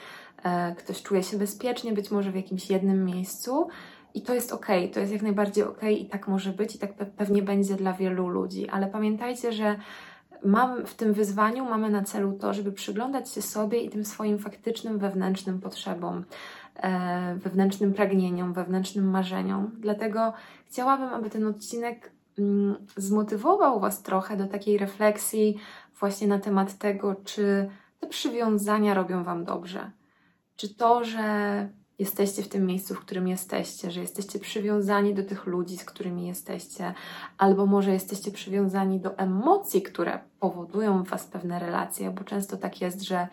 ktoś 0.78 1.02
czuje 1.02 1.22
się 1.22 1.38
bezpiecznie, 1.38 1.92
być 1.92 2.10
może 2.10 2.30
w 2.32 2.36
jakimś 2.36 2.70
jednym 2.70 3.04
miejscu. 3.04 3.68
I 4.14 4.22
to 4.22 4.34
jest 4.34 4.52
ok, 4.52 4.66
to 4.92 5.00
jest 5.00 5.12
jak 5.12 5.22
najbardziej 5.22 5.64
ok 5.64 5.82
i 5.82 6.06
tak 6.06 6.28
może 6.28 6.52
być, 6.52 6.74
i 6.74 6.78
tak 6.78 6.94
pewnie 6.94 7.42
będzie 7.42 7.74
dla 7.74 7.92
wielu 7.92 8.28
ludzi. 8.28 8.68
Ale 8.68 8.86
pamiętajcie, 8.86 9.52
że 9.52 9.76
mam 10.44 10.86
w 10.86 10.94
tym 10.94 11.12
wyzwaniu 11.12 11.64
mamy 11.64 11.90
na 11.90 12.02
celu 12.02 12.32
to, 12.32 12.54
żeby 12.54 12.72
przyglądać 12.72 13.30
się 13.30 13.42
sobie 13.42 13.80
i 13.80 13.90
tym 13.90 14.04
swoim 14.04 14.38
faktycznym 14.38 14.98
wewnętrznym 14.98 15.60
potrzebom, 15.60 16.24
e, 16.76 17.34
wewnętrznym 17.34 17.94
pragnieniom, 17.94 18.52
wewnętrznym 18.52 19.10
marzeniom. 19.10 19.70
Dlatego 19.78 20.32
chciałabym, 20.68 21.08
aby 21.08 21.30
ten 21.30 21.46
odcinek 21.46 22.12
mm, 22.38 22.76
zmotywował 22.96 23.80
Was 23.80 24.02
trochę 24.02 24.36
do 24.36 24.46
takiej 24.46 24.78
refleksji 24.78 25.56
właśnie 26.00 26.28
na 26.28 26.38
temat 26.38 26.78
tego, 26.78 27.14
czy 27.24 27.70
te 28.00 28.06
przywiązania 28.06 28.94
robią 28.94 29.24
Wam 29.24 29.44
dobrze. 29.44 29.90
Czy 30.60 30.74
to, 30.74 31.04
że 31.04 31.68
jesteście 31.98 32.42
w 32.42 32.48
tym 32.48 32.66
miejscu, 32.66 32.94
w 32.94 33.00
którym 33.00 33.28
jesteście, 33.28 33.90
że 33.90 34.00
jesteście 34.00 34.38
przywiązani 34.38 35.14
do 35.14 35.22
tych 35.22 35.46
ludzi, 35.46 35.76
z 35.76 35.84
którymi 35.84 36.26
jesteście, 36.26 36.94
albo 37.38 37.66
może 37.66 37.92
jesteście 37.92 38.30
przywiązani 38.30 39.00
do 39.00 39.18
emocji, 39.18 39.82
które 39.82 40.18
powodują 40.40 41.02
w 41.02 41.08
Was 41.08 41.24
pewne 41.24 41.58
relacje, 41.58 42.10
bo 42.10 42.24
często 42.24 42.56
tak 42.56 42.80
jest, 42.80 43.02
że 43.02 43.28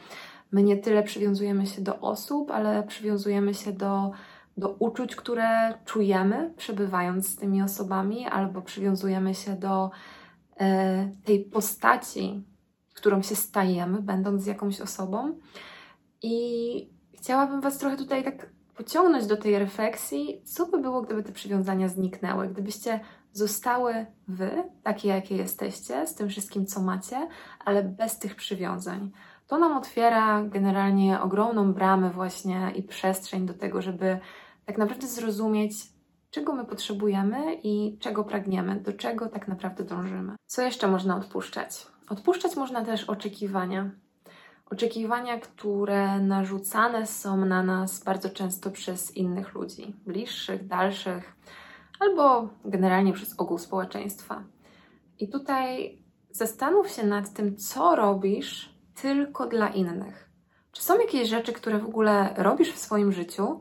my 0.52 0.64
nie 0.64 0.78
tyle 0.78 1.04
przywiązujemy 1.04 1.68
się 1.68 1.82
do 1.82 2.00
osób, 2.00 2.52
ale 2.52 2.84
przywiązujemy 2.84 3.54
się 3.54 3.74
do, 3.74 4.12
do 4.58 4.70
uczuć, 4.70 5.16
które 5.16 5.74
czujemy, 5.86 6.54
przebywając 6.58 7.28
z 7.28 7.36
tymi 7.36 7.62
osobami, 7.62 8.28
albo 8.28 8.62
przywiązujemy 8.62 9.36
się 9.36 9.56
do 9.56 9.92
e, 10.60 11.12
tej 11.24 11.40
postaci, 11.40 12.44
którą 12.94 13.22
się 13.22 13.36
stajemy, 13.36 14.02
będąc 14.02 14.44
z 14.44 14.46
jakąś 14.46 14.82
osobą. 14.82 15.38
I 16.22 16.97
chciałabym 17.18 17.62
Was 17.62 17.78
trochę 17.78 17.98
tutaj 17.98 18.24
tak 18.24 18.50
pociągnąć 18.76 19.28
do 19.28 19.38
tej 19.38 19.60
refleksji, 19.60 20.42
co 20.46 20.66
by 20.66 20.78
było, 20.78 21.02
gdyby 21.02 21.24
te 21.24 21.32
przywiązania 21.32 21.88
zniknęły, 21.88 22.48
gdybyście 22.48 23.00
zostały 23.34 24.06
wy, 24.28 24.64
takie 24.84 25.08
jakie 25.08 25.36
jesteście, 25.36 26.08
z 26.08 26.16
tym 26.16 26.30
wszystkim, 26.30 26.66
co 26.66 26.82
macie, 26.82 27.28
ale 27.66 27.84
bez 27.84 28.20
tych 28.20 28.36
przywiązań. 28.36 29.12
To 29.48 29.58
nam 29.58 29.78
otwiera 29.78 30.44
generalnie 30.44 31.22
ogromną 31.22 31.74
bramę 31.74 32.10
właśnie 32.10 32.72
i 32.76 32.84
przestrzeń 32.84 33.46
do 33.46 33.54
tego, 33.54 33.82
żeby 33.82 34.20
tak 34.66 34.78
naprawdę 34.78 35.08
zrozumieć, 35.08 35.74
czego 36.32 36.54
my 36.54 36.66
potrzebujemy 36.66 37.60
i 37.64 37.98
czego 38.00 38.24
pragniemy, 38.24 38.76
do 38.76 38.94
czego 38.94 39.30
tak 39.30 39.48
naprawdę 39.48 39.84
dążymy. 39.84 40.36
Co 40.46 40.62
jeszcze 40.62 40.88
można 40.88 41.18
odpuszczać? 41.18 41.88
Odpuszczać 42.10 42.56
można 42.56 42.86
też 42.86 43.04
oczekiwania. 43.04 43.90
Oczekiwania, 44.72 45.40
które 45.40 46.20
narzucane 46.20 47.08
są 47.08 47.46
na 47.46 47.64
nas 47.64 48.04
bardzo 48.04 48.30
często 48.30 48.72
przez 48.72 49.18
innych 49.18 49.54
ludzi, 49.54 49.96
bliższych, 50.06 50.68
dalszych, 50.68 51.36
albo 52.00 52.50
generalnie 52.66 53.14
przez 53.14 53.40
ogół 53.40 53.58
społeczeństwa. 53.58 54.44
I 55.20 55.30
tutaj 55.30 55.98
zastanów 56.32 56.90
się 56.90 57.08
nad 57.08 57.34
tym, 57.34 57.58
co 57.58 57.96
robisz 57.96 58.74
tylko 59.02 59.48
dla 59.48 59.70
innych. 59.70 60.30
Czy 60.72 60.84
są 60.84 61.00
jakieś 61.00 61.30
rzeczy, 61.30 61.54
które 61.54 61.80
w 61.80 61.86
ogóle 61.86 62.34
robisz 62.38 62.72
w 62.74 62.78
swoim 62.78 63.12
życiu, 63.12 63.60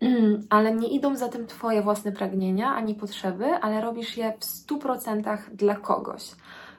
ale 0.50 0.74
nie 0.74 0.88
idą 0.88 1.16
za 1.16 1.28
tym 1.28 1.46
Twoje 1.46 1.82
własne 1.82 2.12
pragnienia 2.12 2.74
ani 2.74 2.94
potrzeby, 2.94 3.44
ale 3.44 3.80
robisz 3.80 4.16
je 4.16 4.32
w 4.32 4.44
100% 4.44 5.50
dla 5.52 5.76
kogoś. 5.76 6.22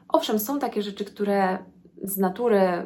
Owszem, 0.07 0.39
są 0.39 0.59
takie 0.59 0.81
rzeczy, 0.81 1.05
które 1.05 1.57
z 2.03 2.17
natury 2.17 2.85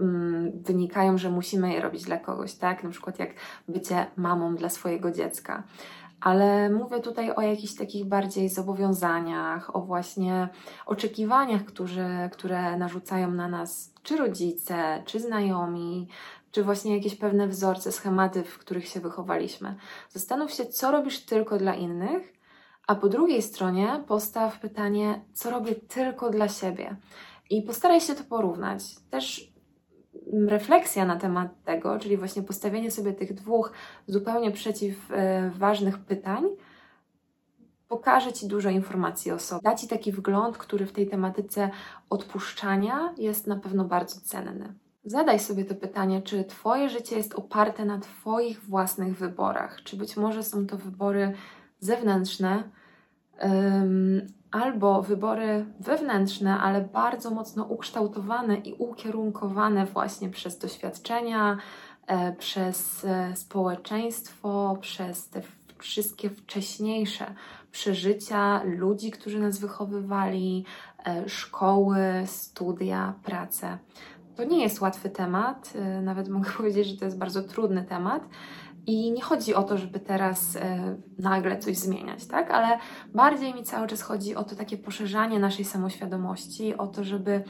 Mm, 0.00 0.62
wynikają, 0.62 1.18
że 1.18 1.30
musimy 1.30 1.72
je 1.72 1.80
robić 1.80 2.04
dla 2.04 2.16
kogoś, 2.16 2.54
tak? 2.54 2.84
Na 2.84 2.90
przykład 2.90 3.18
jak 3.18 3.30
bycie 3.68 4.06
mamą 4.16 4.56
dla 4.56 4.68
swojego 4.68 5.10
dziecka. 5.10 5.62
Ale 6.20 6.70
mówię 6.70 7.00
tutaj 7.00 7.30
o 7.30 7.40
jakichś 7.40 7.74
takich 7.74 8.04
bardziej 8.04 8.48
zobowiązaniach, 8.48 9.76
o 9.76 9.80
właśnie 9.80 10.48
oczekiwaniach, 10.86 11.64
które, 11.64 12.30
które 12.32 12.76
narzucają 12.76 13.30
na 13.30 13.48
nas 13.48 13.94
czy 14.02 14.16
rodzice, 14.16 15.02
czy 15.06 15.20
znajomi, 15.20 16.08
czy 16.50 16.64
właśnie 16.64 16.96
jakieś 16.96 17.14
pewne 17.14 17.48
wzorce, 17.48 17.92
schematy, 17.92 18.44
w 18.44 18.58
których 18.58 18.88
się 18.88 19.00
wychowaliśmy. 19.00 19.76
Zastanów 20.08 20.52
się, 20.52 20.66
co 20.66 20.90
robisz 20.90 21.20
tylko 21.24 21.58
dla 21.58 21.74
innych, 21.74 22.32
a 22.86 22.94
po 22.94 23.08
drugiej 23.08 23.42
stronie 23.42 24.04
postaw 24.06 24.60
pytanie, 24.60 25.24
co 25.32 25.50
robię 25.50 25.74
tylko 25.74 26.30
dla 26.30 26.48
siebie. 26.48 26.96
I 27.50 27.62
postaraj 27.62 28.00
się 28.00 28.14
to 28.14 28.24
porównać. 28.24 28.82
Też 29.10 29.49
refleksja 30.32 31.04
na 31.04 31.16
temat 31.16 31.64
tego, 31.64 31.98
czyli 31.98 32.16
właśnie 32.16 32.42
postawienie 32.42 32.90
sobie 32.90 33.12
tych 33.12 33.34
dwóch 33.34 33.72
zupełnie 34.06 34.50
przeciwważnych 34.50 35.98
pytań, 35.98 36.44
pokaże 37.88 38.32
Ci 38.32 38.46
dużo 38.46 38.70
informacji 38.70 39.32
o 39.32 39.38
sobie. 39.38 39.62
Da 39.64 39.74
Ci 39.74 39.88
taki 39.88 40.12
wgląd, 40.12 40.58
który 40.58 40.86
w 40.86 40.92
tej 40.92 41.08
tematyce 41.08 41.70
odpuszczania 42.10 43.14
jest 43.18 43.46
na 43.46 43.56
pewno 43.56 43.84
bardzo 43.84 44.20
cenny. 44.20 44.74
Zadaj 45.04 45.38
sobie 45.38 45.64
to 45.64 45.74
pytanie, 45.74 46.22
czy 46.22 46.44
Twoje 46.44 46.88
życie 46.88 47.16
jest 47.16 47.34
oparte 47.34 47.84
na 47.84 47.98
Twoich 47.98 48.60
własnych 48.64 49.18
wyborach, 49.18 49.82
czy 49.82 49.96
być 49.96 50.16
może 50.16 50.42
są 50.42 50.66
to 50.66 50.76
wybory 50.76 51.32
zewnętrzne, 51.78 52.62
albo 54.50 55.02
wybory 55.02 55.66
wewnętrzne, 55.80 56.58
ale 56.58 56.80
bardzo 56.80 57.30
mocno 57.30 57.64
ukształtowane 57.64 58.56
i 58.56 58.74
ukierunkowane 58.74 59.86
właśnie 59.86 60.30
przez 60.30 60.58
doświadczenia, 60.58 61.56
e, 62.06 62.32
przez 62.32 63.04
e, 63.04 63.36
społeczeństwo, 63.36 64.78
przez 64.80 65.28
te 65.28 65.42
wszystkie 65.78 66.30
wcześniejsze 66.30 67.34
przeżycia 67.72 68.62
ludzi, 68.64 69.10
którzy 69.10 69.38
nas 69.38 69.58
wychowywali, 69.58 70.64
e, 71.06 71.28
szkoły, 71.28 71.98
studia, 72.26 73.14
pracę. 73.24 73.78
to 74.36 74.44
nie 74.44 74.62
jest 74.62 74.80
łatwy 74.80 75.10
temat, 75.10 75.72
nawet 76.02 76.28
mogę 76.28 76.50
powiedzieć, 76.56 76.86
że 76.86 76.96
to 76.96 77.04
jest 77.04 77.18
bardzo 77.18 77.42
trudny 77.42 77.84
temat. 77.84 78.22
I 78.86 79.12
nie 79.12 79.22
chodzi 79.22 79.54
o 79.54 79.62
to, 79.62 79.78
żeby 79.78 80.00
teraz 80.00 80.56
y, 80.56 80.60
nagle 81.18 81.58
coś 81.58 81.76
zmieniać, 81.76 82.26
tak? 82.26 82.50
Ale 82.50 82.78
bardziej 83.14 83.54
mi 83.54 83.62
cały 83.62 83.86
czas 83.86 84.02
chodzi 84.02 84.36
o 84.36 84.44
to 84.44 84.56
takie 84.56 84.78
poszerzanie 84.78 85.38
naszej 85.38 85.64
samoświadomości, 85.64 86.76
o 86.76 86.86
to, 86.86 87.04
żeby 87.04 87.44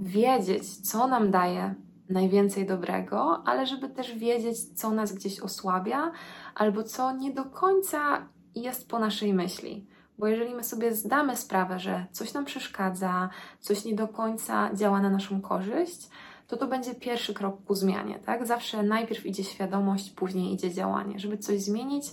wiedzieć, 0.00 0.76
co 0.76 1.06
nam 1.06 1.30
daje 1.30 1.74
najwięcej 2.08 2.66
dobrego, 2.66 3.42
ale 3.46 3.66
żeby 3.66 3.88
też 3.88 4.14
wiedzieć, 4.14 4.78
co 4.78 4.90
nas 4.90 5.12
gdzieś 5.12 5.40
osłabia, 5.40 6.12
albo 6.54 6.82
co 6.82 7.12
nie 7.12 7.32
do 7.32 7.44
końca 7.44 8.28
jest 8.54 8.88
po 8.88 8.98
naszej 8.98 9.34
myśli. 9.34 9.86
Bo 10.18 10.26
jeżeli 10.26 10.54
my 10.54 10.64
sobie 10.64 10.94
zdamy 10.94 11.36
sprawę, 11.36 11.78
że 11.78 12.06
coś 12.12 12.34
nam 12.34 12.44
przeszkadza, 12.44 13.28
coś 13.60 13.84
nie 13.84 13.94
do 13.94 14.08
końca 14.08 14.74
działa 14.74 15.00
na 15.00 15.10
naszą 15.10 15.40
korzyść, 15.40 16.08
to 16.52 16.56
to 16.56 16.66
będzie 16.66 16.94
pierwszy 16.94 17.34
krok 17.34 17.64
ku 17.64 17.74
zmianie, 17.74 18.18
tak? 18.18 18.46
Zawsze 18.46 18.82
najpierw 18.82 19.26
idzie 19.26 19.44
świadomość, 19.44 20.10
później 20.10 20.52
idzie 20.54 20.70
działanie. 20.70 21.18
Żeby 21.18 21.38
coś 21.38 21.60
zmienić, 21.60 22.04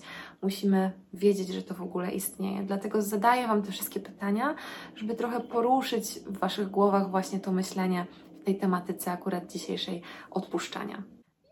musimy 0.41 0.91
wiedzieć, 1.13 1.47
że 1.47 1.63
to 1.63 1.73
w 1.73 1.81
ogóle 1.81 2.11
istnieje. 2.11 2.63
Dlatego 2.63 3.01
zadaję 3.01 3.47
Wam 3.47 3.61
te 3.61 3.71
wszystkie 3.71 3.99
pytania, 3.99 4.55
żeby 4.95 5.15
trochę 5.15 5.39
poruszyć 5.39 6.19
w 6.19 6.37
Waszych 6.37 6.69
głowach 6.69 7.11
właśnie 7.11 7.39
to 7.39 7.51
myślenie 7.51 8.05
w 8.41 8.43
tej 8.43 8.57
tematyce 8.57 9.11
akurat 9.11 9.51
dzisiejszej 9.51 10.01
odpuszczania. 10.31 11.03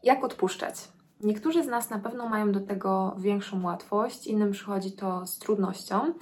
Jak 0.04 0.24
odpuszczać? 0.24 0.76
Niektórzy 1.22 1.64
z 1.64 1.68
nas 1.68 1.90
na 1.90 2.00
pewno 2.00 2.30
mają 2.30 2.52
do 2.52 2.60
tego 2.60 3.16
większą 3.20 3.64
łatwość, 3.64 4.28
innym 4.28 4.52
przychodzi 4.52 4.92
to 4.92 5.28
z 5.28 5.38
trudnością, 5.40 6.14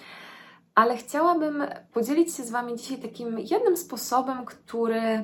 ale 0.75 0.97
chciałabym 0.97 1.63
podzielić 1.93 2.35
się 2.35 2.43
z 2.43 2.51
Wami 2.51 2.75
dzisiaj 2.75 2.97
takim 2.97 3.39
jednym 3.39 3.77
sposobem, 3.77 4.45
który 4.45 5.23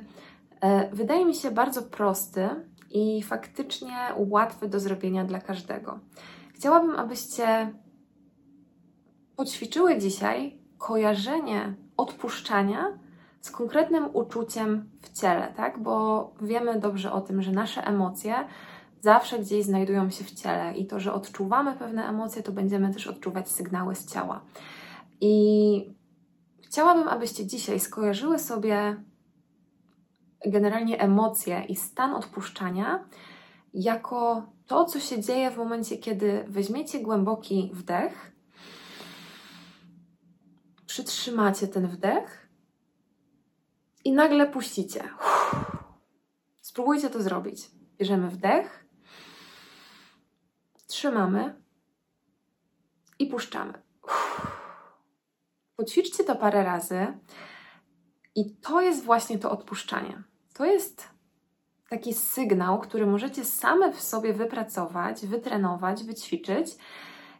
wydaje 0.93 1.25
mi 1.25 1.35
się 1.35 1.51
bardzo 1.51 1.81
prosty 1.81 2.49
i 2.91 3.23
faktycznie 3.23 3.97
łatwy 4.17 4.69
do 4.69 4.79
zrobienia 4.79 5.25
dla 5.25 5.41
każdego. 5.41 5.99
Chciałabym, 6.53 6.95
abyście 6.95 7.73
poćwiczyły 9.35 9.97
dzisiaj 9.97 10.59
kojarzenie 10.77 11.75
odpuszczania 11.97 12.99
z 13.41 13.51
konkretnym 13.51 14.15
uczuciem 14.15 14.89
w 15.01 15.19
ciele, 15.19 15.53
tak? 15.57 15.79
Bo 15.79 16.33
wiemy 16.41 16.79
dobrze 16.79 17.11
o 17.11 17.21
tym, 17.21 17.41
że 17.41 17.51
nasze 17.51 17.87
emocje 17.87 18.35
zawsze 19.01 19.39
gdzieś 19.39 19.65
znajdują 19.65 20.09
się 20.09 20.23
w 20.23 20.31
ciele 20.31 20.73
i 20.77 20.85
to, 20.85 20.99
że 20.99 21.13
odczuwamy 21.13 21.75
pewne 21.75 22.09
emocje, 22.09 22.43
to 22.43 22.51
będziemy 22.51 22.93
też 22.93 23.07
odczuwać 23.07 23.49
sygnały 23.49 23.95
z 23.95 24.13
ciała. 24.13 24.41
I 25.21 25.95
chciałabym, 26.61 27.07
abyście 27.07 27.45
dzisiaj 27.45 27.79
skojarzyły 27.79 28.39
sobie 28.39 29.03
generalnie 30.45 30.99
emocje 30.99 31.65
i 31.69 31.75
stan 31.75 32.13
odpuszczania 32.13 33.05
jako 33.73 34.45
to, 34.67 34.85
co 34.85 34.99
się 34.99 35.21
dzieje 35.21 35.51
w 35.51 35.57
momencie, 35.57 35.97
kiedy 35.97 36.45
weźmiecie 36.47 36.99
głęboki 36.99 37.71
wdech, 37.73 38.31
przytrzymacie 40.85 41.67
ten 41.67 41.87
wdech 41.87 42.49
i 44.05 44.11
nagle 44.11 44.47
puścicie. 44.47 45.09
Spróbujcie 46.61 47.09
to 47.09 47.21
zrobić. 47.21 47.71
Bierzemy 47.97 48.29
wdech, 48.29 48.85
trzymamy 50.87 51.61
i 53.19 53.27
puszczamy. 53.27 53.73
Poćwiczcie 55.75 56.23
to 56.23 56.35
parę 56.35 56.63
razy 56.63 57.19
i 58.35 58.55
to 58.55 58.81
jest 58.81 59.03
właśnie 59.03 59.39
to 59.39 59.51
odpuszczanie. 59.51 60.23
To 60.61 60.65
jest 60.65 61.07
taki 61.89 62.13
sygnał, 62.13 62.79
który 62.79 63.05
możecie 63.05 63.45
same 63.45 63.93
w 63.93 64.01
sobie 64.01 64.33
wypracować, 64.33 65.25
wytrenować, 65.25 66.03
wyćwiczyć 66.03 66.67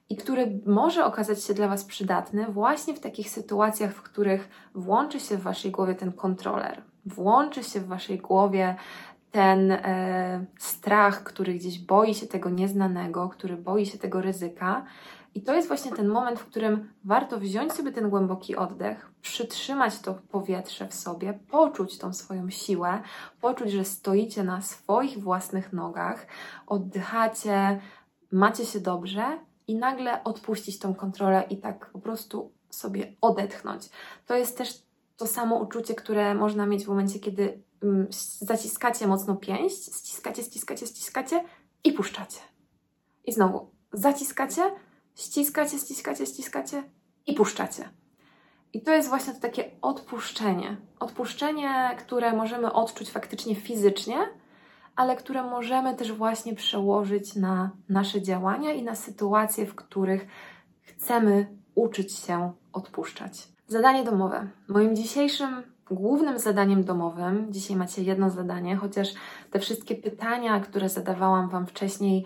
i 0.10 0.18
który 0.18 0.62
może 0.66 1.06
okazać 1.06 1.44
się 1.44 1.54
dla 1.54 1.68
Was 1.68 1.86
przydatny 1.86 2.46
właśnie 2.46 2.94
w 2.94 3.00
takich 3.00 3.30
sytuacjach, 3.30 3.94
w 3.94 4.02
których 4.02 4.50
włączy 4.76 5.20
się 5.20 5.38
w 5.38 5.42
Waszej 5.42 5.72
głowie 5.72 5.96
ten 5.96 6.12
kontroler, 6.12 6.82
włączy 7.06 7.64
się 7.64 7.80
w 7.80 7.88
Waszej 7.88 8.18
głowie 8.18 8.76
ten 9.32 9.72
e, 9.72 10.46
strach, 10.60 11.24
który 11.24 11.54
gdzieś 11.54 11.80
boi 11.80 12.16
się 12.16 12.28
tego 12.28 12.50
nieznanego, 12.50 13.30
który 13.30 13.58
boi 13.58 13.86
się 13.86 13.98
tego 13.98 14.22
ryzyka. 14.22 14.86
I 15.36 15.42
to 15.42 15.54
jest 15.54 15.68
właśnie 15.68 15.92
ten 15.92 16.08
moment, 16.08 16.40
w 16.40 16.46
którym 16.46 16.94
warto 17.04 17.40
wziąć 17.40 17.74
sobie 17.74 17.92
ten 17.92 18.10
głęboki 18.10 18.56
oddech, 18.56 19.12
przytrzymać 19.22 20.00
to 20.00 20.14
powietrze 20.14 20.88
w 20.88 20.94
sobie, 20.94 21.40
poczuć 21.50 21.98
tą 21.98 22.14
swoją 22.14 22.50
siłę, 22.50 23.02
poczuć, 23.42 23.72
że 23.72 23.86
stoicie 23.86 24.44
na 24.44 24.62
swoich 24.62 25.20
własnych 25.20 25.74
nogach, 25.74 26.28
oddychacie, 26.68 27.82
macie 28.32 28.66
się 28.66 28.80
dobrze 28.80 29.40
i 29.68 29.76
nagle 29.76 30.24
odpuścić 30.24 30.80
tą 30.80 30.96
kontrolę 30.96 31.44
i 31.50 31.58
tak 31.58 31.90
po 31.90 32.00
prostu 32.00 32.52
sobie 32.70 33.14
odetchnąć. 33.22 33.90
To 34.26 34.36
jest 34.36 34.58
też 34.58 34.84
to 35.18 35.28
samo 35.28 35.56
uczucie, 35.56 35.96
które 35.96 36.36
można 36.36 36.66
mieć 36.66 36.86
w 36.86 36.88
momencie, 36.88 37.20
kiedy 37.20 37.62
Mm, 37.84 38.08
zaciskacie 38.40 39.08
mocno 39.08 39.36
pięść, 39.36 39.86
ściskacie, 39.86 40.44
ściskacie, 40.44 40.88
ściskacie 40.88 41.44
i 41.84 41.94
puszczacie. 41.94 42.40
I 43.26 43.34
znowu 43.34 43.70
zaciskacie, 43.94 44.62
ściskacie, 45.16 45.78
ściskacie, 45.78 46.26
ściskacie 46.26 46.84
i 47.28 47.34
puszczacie. 47.34 47.90
I 48.74 48.82
to 48.82 48.92
jest 48.92 49.10
właśnie 49.10 49.34
to 49.34 49.40
takie 49.40 49.72
odpuszczenie. 49.82 50.78
Odpuszczenie, 51.00 51.96
które 52.00 52.34
możemy 52.34 52.74
odczuć 52.74 53.12
faktycznie 53.12 53.56
fizycznie, 53.56 54.18
ale 54.96 55.16
które 55.16 55.44
możemy 55.44 55.96
też 55.96 56.12
właśnie 56.12 56.56
przełożyć 56.56 57.36
na 57.36 57.72
nasze 57.90 58.22
działania 58.22 58.74
i 58.74 58.84
na 58.84 58.96
sytuacje, 58.96 59.66
w 59.66 59.76
których 59.76 60.28
chcemy 60.82 61.58
uczyć 61.76 62.14
się 62.14 62.54
odpuszczać. 62.74 63.48
Zadanie 63.68 64.04
domowe. 64.04 64.48
Moim 64.68 64.96
dzisiejszym 64.96 65.64
głównym 65.92 66.40
zadaniem 66.40 66.84
domowym, 66.84 67.54
dzisiaj 67.54 67.78
macie 67.78 68.04
jedno 68.04 68.30
zadanie, 68.30 68.76
chociaż 68.76 69.08
te 69.52 69.60
wszystkie 69.60 69.96
pytania, 69.96 70.60
które 70.60 70.90
zadawałam 70.90 71.50
Wam 71.50 71.68
wcześniej, 71.68 72.26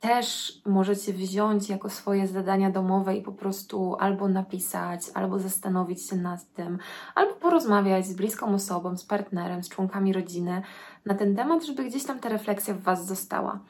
też 0.00 0.60
możecie 0.66 1.12
wziąć 1.12 1.68
jako 1.68 1.90
swoje 1.90 2.26
zadania 2.26 2.70
domowe 2.70 3.16
i 3.16 3.22
po 3.22 3.32
prostu 3.32 3.96
albo 4.00 4.28
napisać, 4.28 5.00
albo 5.14 5.38
zastanowić 5.38 6.08
się 6.08 6.16
nad 6.16 6.52
tym, 6.52 6.78
albo 7.14 7.34
porozmawiać 7.34 8.06
z 8.06 8.14
bliską 8.14 8.54
osobą, 8.54 8.96
z 8.96 9.04
partnerem, 9.04 9.62
z 9.62 9.68
członkami 9.68 10.12
rodziny 10.12 10.62
na 11.06 11.14
ten 11.14 11.36
temat, 11.36 11.64
żeby 11.64 11.84
gdzieś 11.84 12.04
tam 12.04 12.18
ta 12.18 12.28
refleksja 12.28 12.74
w 12.74 12.80
Was 12.80 13.06
została. 13.06 13.60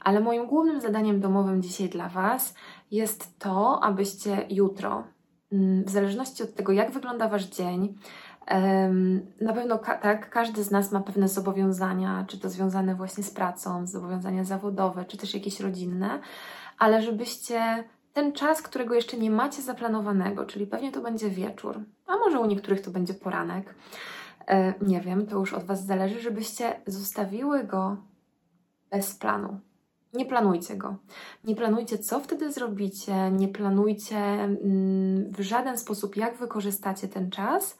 Ale 0.00 0.20
moim 0.20 0.46
głównym 0.46 0.80
zadaniem 0.80 1.20
domowym 1.20 1.62
dzisiaj 1.62 1.88
dla 1.88 2.08
Was 2.08 2.54
jest 2.90 3.38
to, 3.38 3.84
abyście 3.84 4.46
jutro, 4.50 5.04
mm, 5.52 5.84
w 5.84 5.90
zależności 5.90 6.42
od 6.42 6.54
tego, 6.54 6.72
jak 6.72 6.90
wygląda 6.90 7.28
Wasz 7.28 7.44
dzień, 7.44 7.94
na 9.40 9.52
pewno 9.52 9.78
tak, 9.78 10.30
każdy 10.30 10.64
z 10.64 10.70
nas 10.70 10.92
ma 10.92 11.00
pewne 11.00 11.28
zobowiązania, 11.28 12.24
czy 12.28 12.38
to 12.38 12.48
związane 12.48 12.94
właśnie 12.94 13.24
z 13.24 13.30
pracą, 13.30 13.86
zobowiązania 13.86 14.44
zawodowe, 14.44 15.04
czy 15.04 15.16
też 15.16 15.34
jakieś 15.34 15.60
rodzinne, 15.60 16.20
ale 16.78 17.02
żebyście 17.02 17.84
ten 18.12 18.32
czas, 18.32 18.62
którego 18.62 18.94
jeszcze 18.94 19.16
nie 19.16 19.30
macie 19.30 19.62
zaplanowanego, 19.62 20.46
czyli 20.46 20.66
pewnie 20.66 20.92
to 20.92 21.00
będzie 21.00 21.30
wieczór, 21.30 21.80
a 22.06 22.16
może 22.16 22.40
u 22.40 22.46
niektórych 22.46 22.80
to 22.80 22.90
będzie 22.90 23.14
poranek, 23.14 23.74
e, 24.46 24.74
nie 24.82 25.00
wiem, 25.00 25.26
to 25.26 25.38
już 25.38 25.52
od 25.52 25.64
Was 25.64 25.86
zależy, 25.86 26.20
żebyście 26.20 26.80
zostawiły 26.86 27.64
go 27.64 27.96
bez 28.90 29.14
planu. 29.14 29.60
Nie 30.14 30.26
planujcie 30.26 30.76
go. 30.76 30.96
Nie 31.44 31.56
planujcie, 31.56 31.98
co 31.98 32.20
wtedy 32.20 32.52
zrobicie, 32.52 33.30
nie 33.30 33.48
planujcie 33.48 34.16
mm, 34.16 35.32
w 35.32 35.40
żaden 35.40 35.78
sposób, 35.78 36.16
jak 36.16 36.36
wykorzystacie 36.36 37.08
ten 37.08 37.30
czas, 37.30 37.78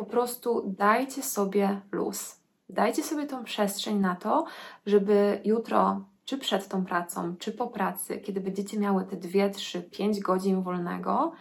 po 0.00 0.06
prostu 0.06 0.62
dajcie 0.78 1.22
sobie 1.22 1.80
luz. 1.92 2.40
Dajcie 2.68 3.02
sobie 3.02 3.26
tą 3.26 3.44
przestrzeń 3.44 3.98
na 3.98 4.16
to, 4.16 4.44
żeby 4.86 5.40
jutro, 5.44 6.04
czy 6.24 6.38
przed 6.38 6.68
tą 6.68 6.84
pracą, 6.84 7.36
czy 7.36 7.52
po 7.52 7.66
pracy, 7.66 8.18
kiedy 8.18 8.40
będziecie 8.40 8.78
miały 8.78 9.04
te 9.04 9.16
2, 9.16 9.48
3, 9.48 9.82
5 9.82 10.20
godzin 10.20 10.62
wolnego, 10.62 11.32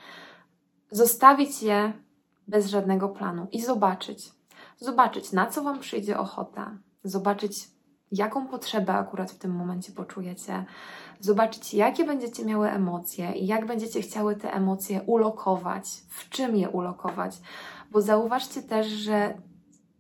zostawić 0.92 1.64
je 1.64 1.94
bez 2.48 2.68
żadnego 2.68 3.10
planu 3.10 3.48
i 3.52 3.62
zobaczyć. 3.62 4.32
Zobaczyć, 4.78 5.32
na 5.32 5.46
co 5.46 5.64
Wam 5.64 5.80
przyjdzie 5.80 6.20
ochota, 6.20 6.78
zobaczyć, 7.04 7.70
jaką 8.12 8.48
potrzebę 8.48 8.94
akurat 8.94 9.32
w 9.32 9.38
tym 9.38 9.52
momencie 9.52 9.92
poczujecie, 9.92 10.66
zobaczyć, 11.20 11.74
jakie 11.74 12.06
będziecie 12.06 12.46
miały 12.46 12.70
emocje 12.70 13.32
i 13.32 13.48
jak 13.48 13.66
będziecie 13.66 14.02
chciały 14.02 14.36
te 14.36 14.54
emocje 14.54 15.02
ulokować, 15.02 15.86
w 16.10 16.30
czym 16.30 16.56
je 16.56 16.70
ulokować. 16.70 17.38
Bo 17.92 18.02
zauważcie 18.02 18.62
też, 18.62 18.88
że 18.88 19.34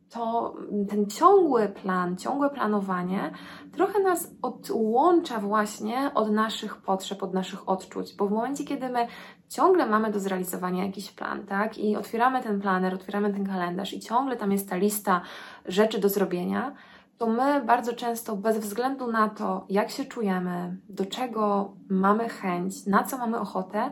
to 0.10 0.56
ten 0.89 1.08
ciągły 1.08 1.67
plan, 1.67 2.17
ciągłe 2.17 2.50
planowanie 2.50 3.32
trochę 3.74 4.00
nas 4.00 4.32
odłącza 4.41 5.39
właśnie 5.39 6.12
od 6.13 6.32
naszych 6.32 6.78
potrzeb, 6.78 7.24
od 7.24 7.34
naszych 7.34 7.69
odczuć, 7.69 8.15
bo 8.15 8.28
w 8.28 8.32
momencie, 8.32 8.63
kiedy 8.63 8.89
my 8.89 9.08
ciągle 9.50 9.86
mamy 9.86 10.12
do 10.12 10.19
zrealizowania 10.19 10.86
jakiś 10.86 11.12
plan, 11.12 11.45
tak, 11.45 11.78
i 11.78 11.95
otwieramy 11.95 12.43
ten 12.43 12.62
planer, 12.62 12.93
otwieramy 12.93 13.34
ten 13.34 13.45
kalendarz 13.45 13.93
i 13.93 14.00
ciągle 14.00 14.36
tam 14.36 14.52
jest 14.52 14.69
ta 14.69 14.76
lista 14.76 15.22
rzeczy 15.65 16.00
do 16.00 16.10
zrobienia, 16.10 16.76
to 17.19 17.27
my 17.27 17.62
bardzo 17.65 17.93
często, 17.93 18.38
bez 18.38 18.58
względu 18.58 19.12
na 19.12 19.29
to, 19.29 19.65
jak 19.69 19.89
się 19.89 20.05
czujemy, 20.05 20.77
do 20.89 21.05
czego 21.05 21.73
mamy 21.89 22.29
chęć, 22.29 22.86
na 22.86 23.03
co 23.03 23.17
mamy 23.17 23.39
ochotę, 23.39 23.91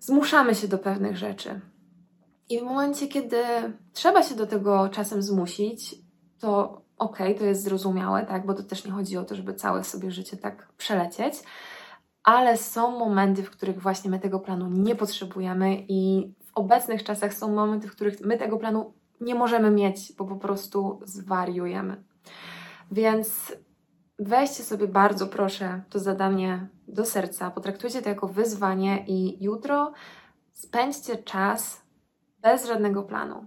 zmuszamy 0.00 0.54
się 0.54 0.68
do 0.68 0.78
pewnych 0.78 1.16
rzeczy. 1.16 1.60
I 2.48 2.60
w 2.60 2.62
momencie, 2.62 3.08
kiedy 3.08 3.42
trzeba 3.92 4.22
się 4.22 4.34
do 4.34 4.46
tego 4.46 4.88
czasem 4.88 5.22
zmusić, 5.22 5.94
to 6.38 6.82
okej, 6.98 7.26
okay, 7.26 7.38
to 7.38 7.44
jest 7.44 7.62
zrozumiałe, 7.62 8.26
tak, 8.26 8.46
bo 8.46 8.54
to 8.54 8.62
też 8.62 8.84
nie 8.84 8.92
chodzi 8.92 9.16
o 9.16 9.24
to, 9.24 9.34
żeby 9.34 9.54
całe 9.54 9.84
sobie 9.84 10.10
życie 10.10 10.36
tak 10.36 10.72
przelecieć, 10.76 11.34
ale 12.22 12.56
są 12.56 12.98
momenty, 12.98 13.42
w 13.42 13.50
których 13.50 13.82
właśnie 13.82 14.10
my 14.10 14.18
tego 14.18 14.40
planu 14.40 14.70
nie 14.70 14.96
potrzebujemy 14.96 15.76
i 15.88 16.32
w 16.46 16.50
obecnych 16.54 17.04
czasach 17.04 17.34
są 17.34 17.54
momenty, 17.54 17.88
w 17.88 17.92
których 17.92 18.20
my 18.20 18.38
tego 18.38 18.56
planu 18.56 18.92
nie 19.20 19.34
możemy 19.34 19.70
mieć, 19.70 20.12
bo 20.12 20.24
po 20.24 20.36
prostu 20.36 21.00
zwariujemy. 21.04 22.09
Więc 22.90 23.56
weźcie 24.18 24.62
sobie 24.62 24.88
bardzo 24.88 25.26
proszę 25.26 25.82
to 25.90 25.98
zadanie 25.98 26.68
do 26.88 27.04
serca, 27.04 27.50
potraktujcie 27.50 28.02
to 28.02 28.08
jako 28.08 28.28
wyzwanie 28.28 29.04
i 29.06 29.44
jutro 29.44 29.92
spędźcie 30.52 31.16
czas 31.16 31.82
bez 32.42 32.66
żadnego 32.66 33.02
planu. 33.02 33.46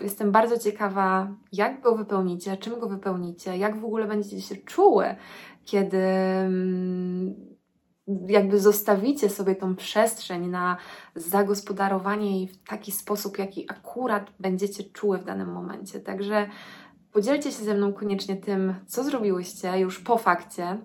Jestem 0.00 0.32
bardzo 0.32 0.58
ciekawa, 0.58 1.34
jak 1.52 1.80
go 1.80 1.96
wypełnicie, 1.96 2.56
czym 2.56 2.80
go 2.80 2.88
wypełnicie, 2.88 3.56
jak 3.56 3.80
w 3.80 3.84
ogóle 3.84 4.06
będziecie 4.06 4.40
się 4.40 4.56
czuły, 4.56 5.16
kiedy 5.64 5.98
mm, 5.98 7.56
jakby 8.28 8.60
zostawicie 8.60 9.28
sobie 9.28 9.54
tą 9.54 9.76
przestrzeń 9.76 10.46
na 10.46 10.76
zagospodarowanie 11.14 12.36
jej 12.36 12.48
w 12.48 12.62
taki 12.62 12.92
sposób, 12.92 13.38
jaki 13.38 13.70
akurat 13.70 14.32
będziecie 14.40 14.84
czuły 14.84 15.18
w 15.18 15.24
danym 15.24 15.52
momencie. 15.52 16.00
Także 16.00 16.48
podzielcie 17.16 17.52
się 17.52 17.64
ze 17.64 17.74
mną 17.74 17.92
koniecznie 17.92 18.36
tym, 18.36 18.74
co 18.86 19.04
zrobiłyście 19.04 19.78
już 19.78 20.00
po 20.00 20.18
fakcie. 20.18 20.78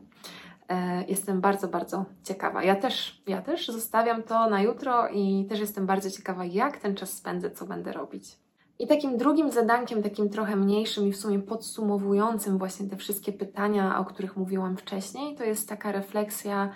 E, 0.70 1.04
jestem 1.08 1.42
bardzo, 1.42 1.68
bardzo 1.68 2.06
ciekawa. 2.24 2.64
Ja 2.64 2.76
też, 2.76 3.24
ja 3.28 3.42
też 3.42 3.68
zostawiam 3.68 4.24
to 4.24 4.50
na 4.50 4.62
jutro 4.62 5.08
i 5.08 5.46
też 5.50 5.60
jestem 5.60 5.86
bardzo 5.86 6.12
ciekawa, 6.12 6.46
jak 6.46 6.78
ten 6.78 6.96
czas 6.96 7.14
spędzę, 7.14 7.52
co 7.52 7.66
będę 7.66 7.92
robić. 7.92 8.38
I 8.80 8.88
takim 8.88 9.18
drugim 9.18 9.52
zadankiem, 9.52 10.04
takim 10.04 10.30
trochę 10.30 10.56
mniejszym 10.56 11.08
i 11.08 11.12
w 11.12 11.18
sumie 11.18 11.40
podsumowującym 11.40 12.58
właśnie 12.58 12.90
te 12.90 12.98
wszystkie 12.98 13.34
pytania, 13.34 14.00
o 14.00 14.06
których 14.06 14.38
mówiłam 14.38 14.78
wcześniej, 14.78 15.36
to 15.36 15.44
jest 15.44 15.70
taka 15.70 15.92
refleksja, 15.92 16.72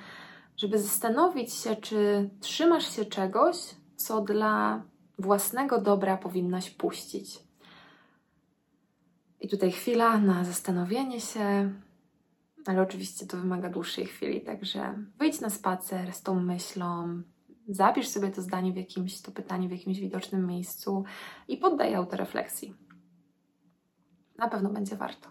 żeby 0.58 0.80
zastanowić 0.80 1.54
się, 1.54 1.76
czy 1.76 2.30
trzymasz 2.40 2.96
się 2.96 3.06
czegoś, 3.06 3.58
co 3.96 4.22
dla 4.22 4.84
własnego 5.20 5.82
dobra 5.82 6.18
powinnaś 6.18 6.70
puścić. 6.70 7.45
I 9.40 9.50
tutaj 9.50 9.72
chwila 9.72 10.18
na 10.18 10.44
zastanowienie 10.44 11.22
się, 11.22 11.74
ale 12.66 12.82
oczywiście 12.82 13.26
to 13.26 13.38
wymaga 13.38 13.70
dłuższej 13.70 14.06
chwili, 14.06 14.42
także 14.42 14.94
wyjdź 15.18 15.42
na 15.42 15.50
spacer 15.50 16.14
z 16.14 16.22
tą 16.22 16.40
myślą, 16.40 17.22
zapisz 17.68 18.08
sobie 18.08 18.32
to 18.32 18.42
zdanie 18.42 18.74
w 18.74 18.76
jakimś, 18.76 19.22
to 19.22 19.32
pytanie 19.32 19.68
w 19.68 19.72
jakimś 19.72 20.00
widocznym 20.00 20.48
miejscu 20.48 21.04
i 21.48 21.58
poddaj 21.58 21.96
autorefleksji. 21.96 22.76
Na 24.38 24.50
pewno 24.50 24.70
będzie 24.70 24.96
warto. 24.96 25.30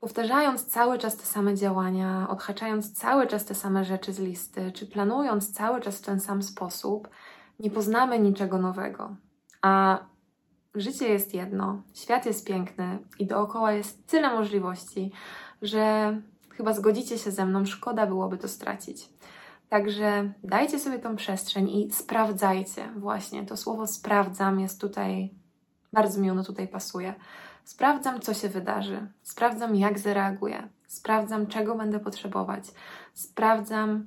Powtarzając 0.00 0.66
cały 0.66 0.98
czas 0.98 1.16
te 1.16 1.22
same 1.22 1.54
działania, 1.54 2.28
odhaczając 2.28 2.92
cały 2.92 3.26
czas 3.26 3.44
te 3.44 3.54
same 3.54 3.84
rzeczy 3.84 4.12
z 4.12 4.18
listy, 4.18 4.72
czy 4.72 4.86
planując 4.86 5.52
cały 5.52 5.80
czas 5.80 5.98
w 5.98 6.04
ten 6.04 6.20
sam 6.20 6.42
sposób, 6.42 7.08
nie 7.60 7.70
poznamy 7.70 8.18
niczego 8.18 8.58
nowego. 8.58 9.16
A 9.62 9.98
życie 10.76 11.08
jest 11.08 11.34
jedno, 11.34 11.82
świat 11.94 12.26
jest 12.26 12.46
piękny 12.46 12.98
i 13.18 13.26
dookoła 13.26 13.72
jest 13.72 14.06
tyle 14.06 14.34
możliwości, 14.34 15.12
że 15.62 16.16
chyba 16.50 16.72
zgodzicie 16.72 17.18
się 17.18 17.30
ze 17.30 17.46
mną, 17.46 17.66
szkoda 17.66 18.06
byłoby 18.06 18.38
to 18.38 18.48
stracić. 18.48 19.08
Także 19.68 20.32
dajcie 20.44 20.78
sobie 20.78 20.98
tą 20.98 21.16
przestrzeń 21.16 21.70
i 21.70 21.92
sprawdzajcie. 21.92 22.88
Właśnie 22.96 23.46
to 23.46 23.56
słowo 23.56 23.86
sprawdzam 23.86 24.60
jest 24.60 24.80
tutaj, 24.80 25.34
bardzo 25.92 26.20
mi 26.20 26.30
ono 26.30 26.44
tutaj 26.44 26.68
pasuje. 26.68 27.14
Sprawdzam, 27.64 28.20
co 28.20 28.34
się 28.34 28.48
wydarzy, 28.48 29.06
sprawdzam, 29.22 29.74
jak 29.74 29.98
zareaguję, 29.98 30.68
sprawdzam, 30.86 31.46
czego 31.46 31.74
będę 31.74 32.00
potrzebować, 32.00 32.64
sprawdzam, 33.14 34.06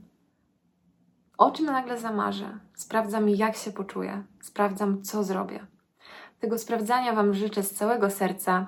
o 1.37 1.51
czym 1.51 1.65
nagle 1.65 1.99
zamarzę, 1.99 2.59
sprawdzam, 2.75 3.29
jak 3.29 3.55
się 3.55 3.71
poczuję, 3.71 4.23
sprawdzam, 4.41 5.03
co 5.03 5.23
zrobię. 5.23 5.67
Tego 6.39 6.57
sprawdzania 6.57 7.13
Wam 7.13 7.33
życzę 7.33 7.63
z 7.63 7.71
całego 7.73 8.09
serca. 8.09 8.67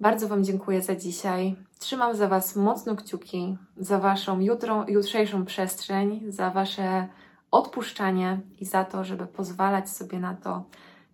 Bardzo 0.00 0.28
Wam 0.28 0.44
dziękuję 0.44 0.82
za 0.82 0.96
dzisiaj. 0.96 1.56
Trzymam 1.78 2.16
za 2.16 2.28
Was 2.28 2.56
mocno 2.56 2.96
kciuki, 2.96 3.56
za 3.76 3.98
Waszą 3.98 4.40
jutro, 4.40 4.84
jutrzejszą 4.88 5.44
przestrzeń, 5.44 6.20
za 6.28 6.50
Wasze 6.50 7.08
odpuszczanie 7.50 8.40
i 8.58 8.64
za 8.64 8.84
to, 8.84 9.04
żeby 9.04 9.26
pozwalać 9.26 9.90
sobie 9.90 10.20
na 10.20 10.34
to 10.34 10.64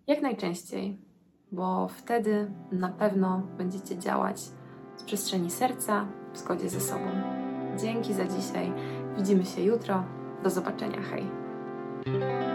jak 0.07 0.21
najczęściej, 0.21 0.97
bo 1.51 1.87
wtedy 1.87 2.51
na 2.71 2.89
pewno 2.89 3.41
będziecie 3.57 3.97
działać 3.97 4.39
z 4.95 5.03
przestrzeni 5.05 5.51
serca, 5.51 6.05
w 6.33 6.37
zgodzie 6.37 6.69
ze 6.69 6.81
sobą. 6.81 7.05
Dzięki 7.77 8.13
za 8.13 8.25
dzisiaj. 8.25 8.73
Widzimy 9.17 9.45
się 9.45 9.61
jutro. 9.61 10.03
Do 10.43 10.49
zobaczenia. 10.49 11.01
Hej. 11.01 12.54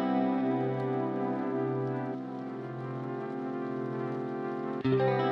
Thank 4.82 4.94
you. 5.02 5.29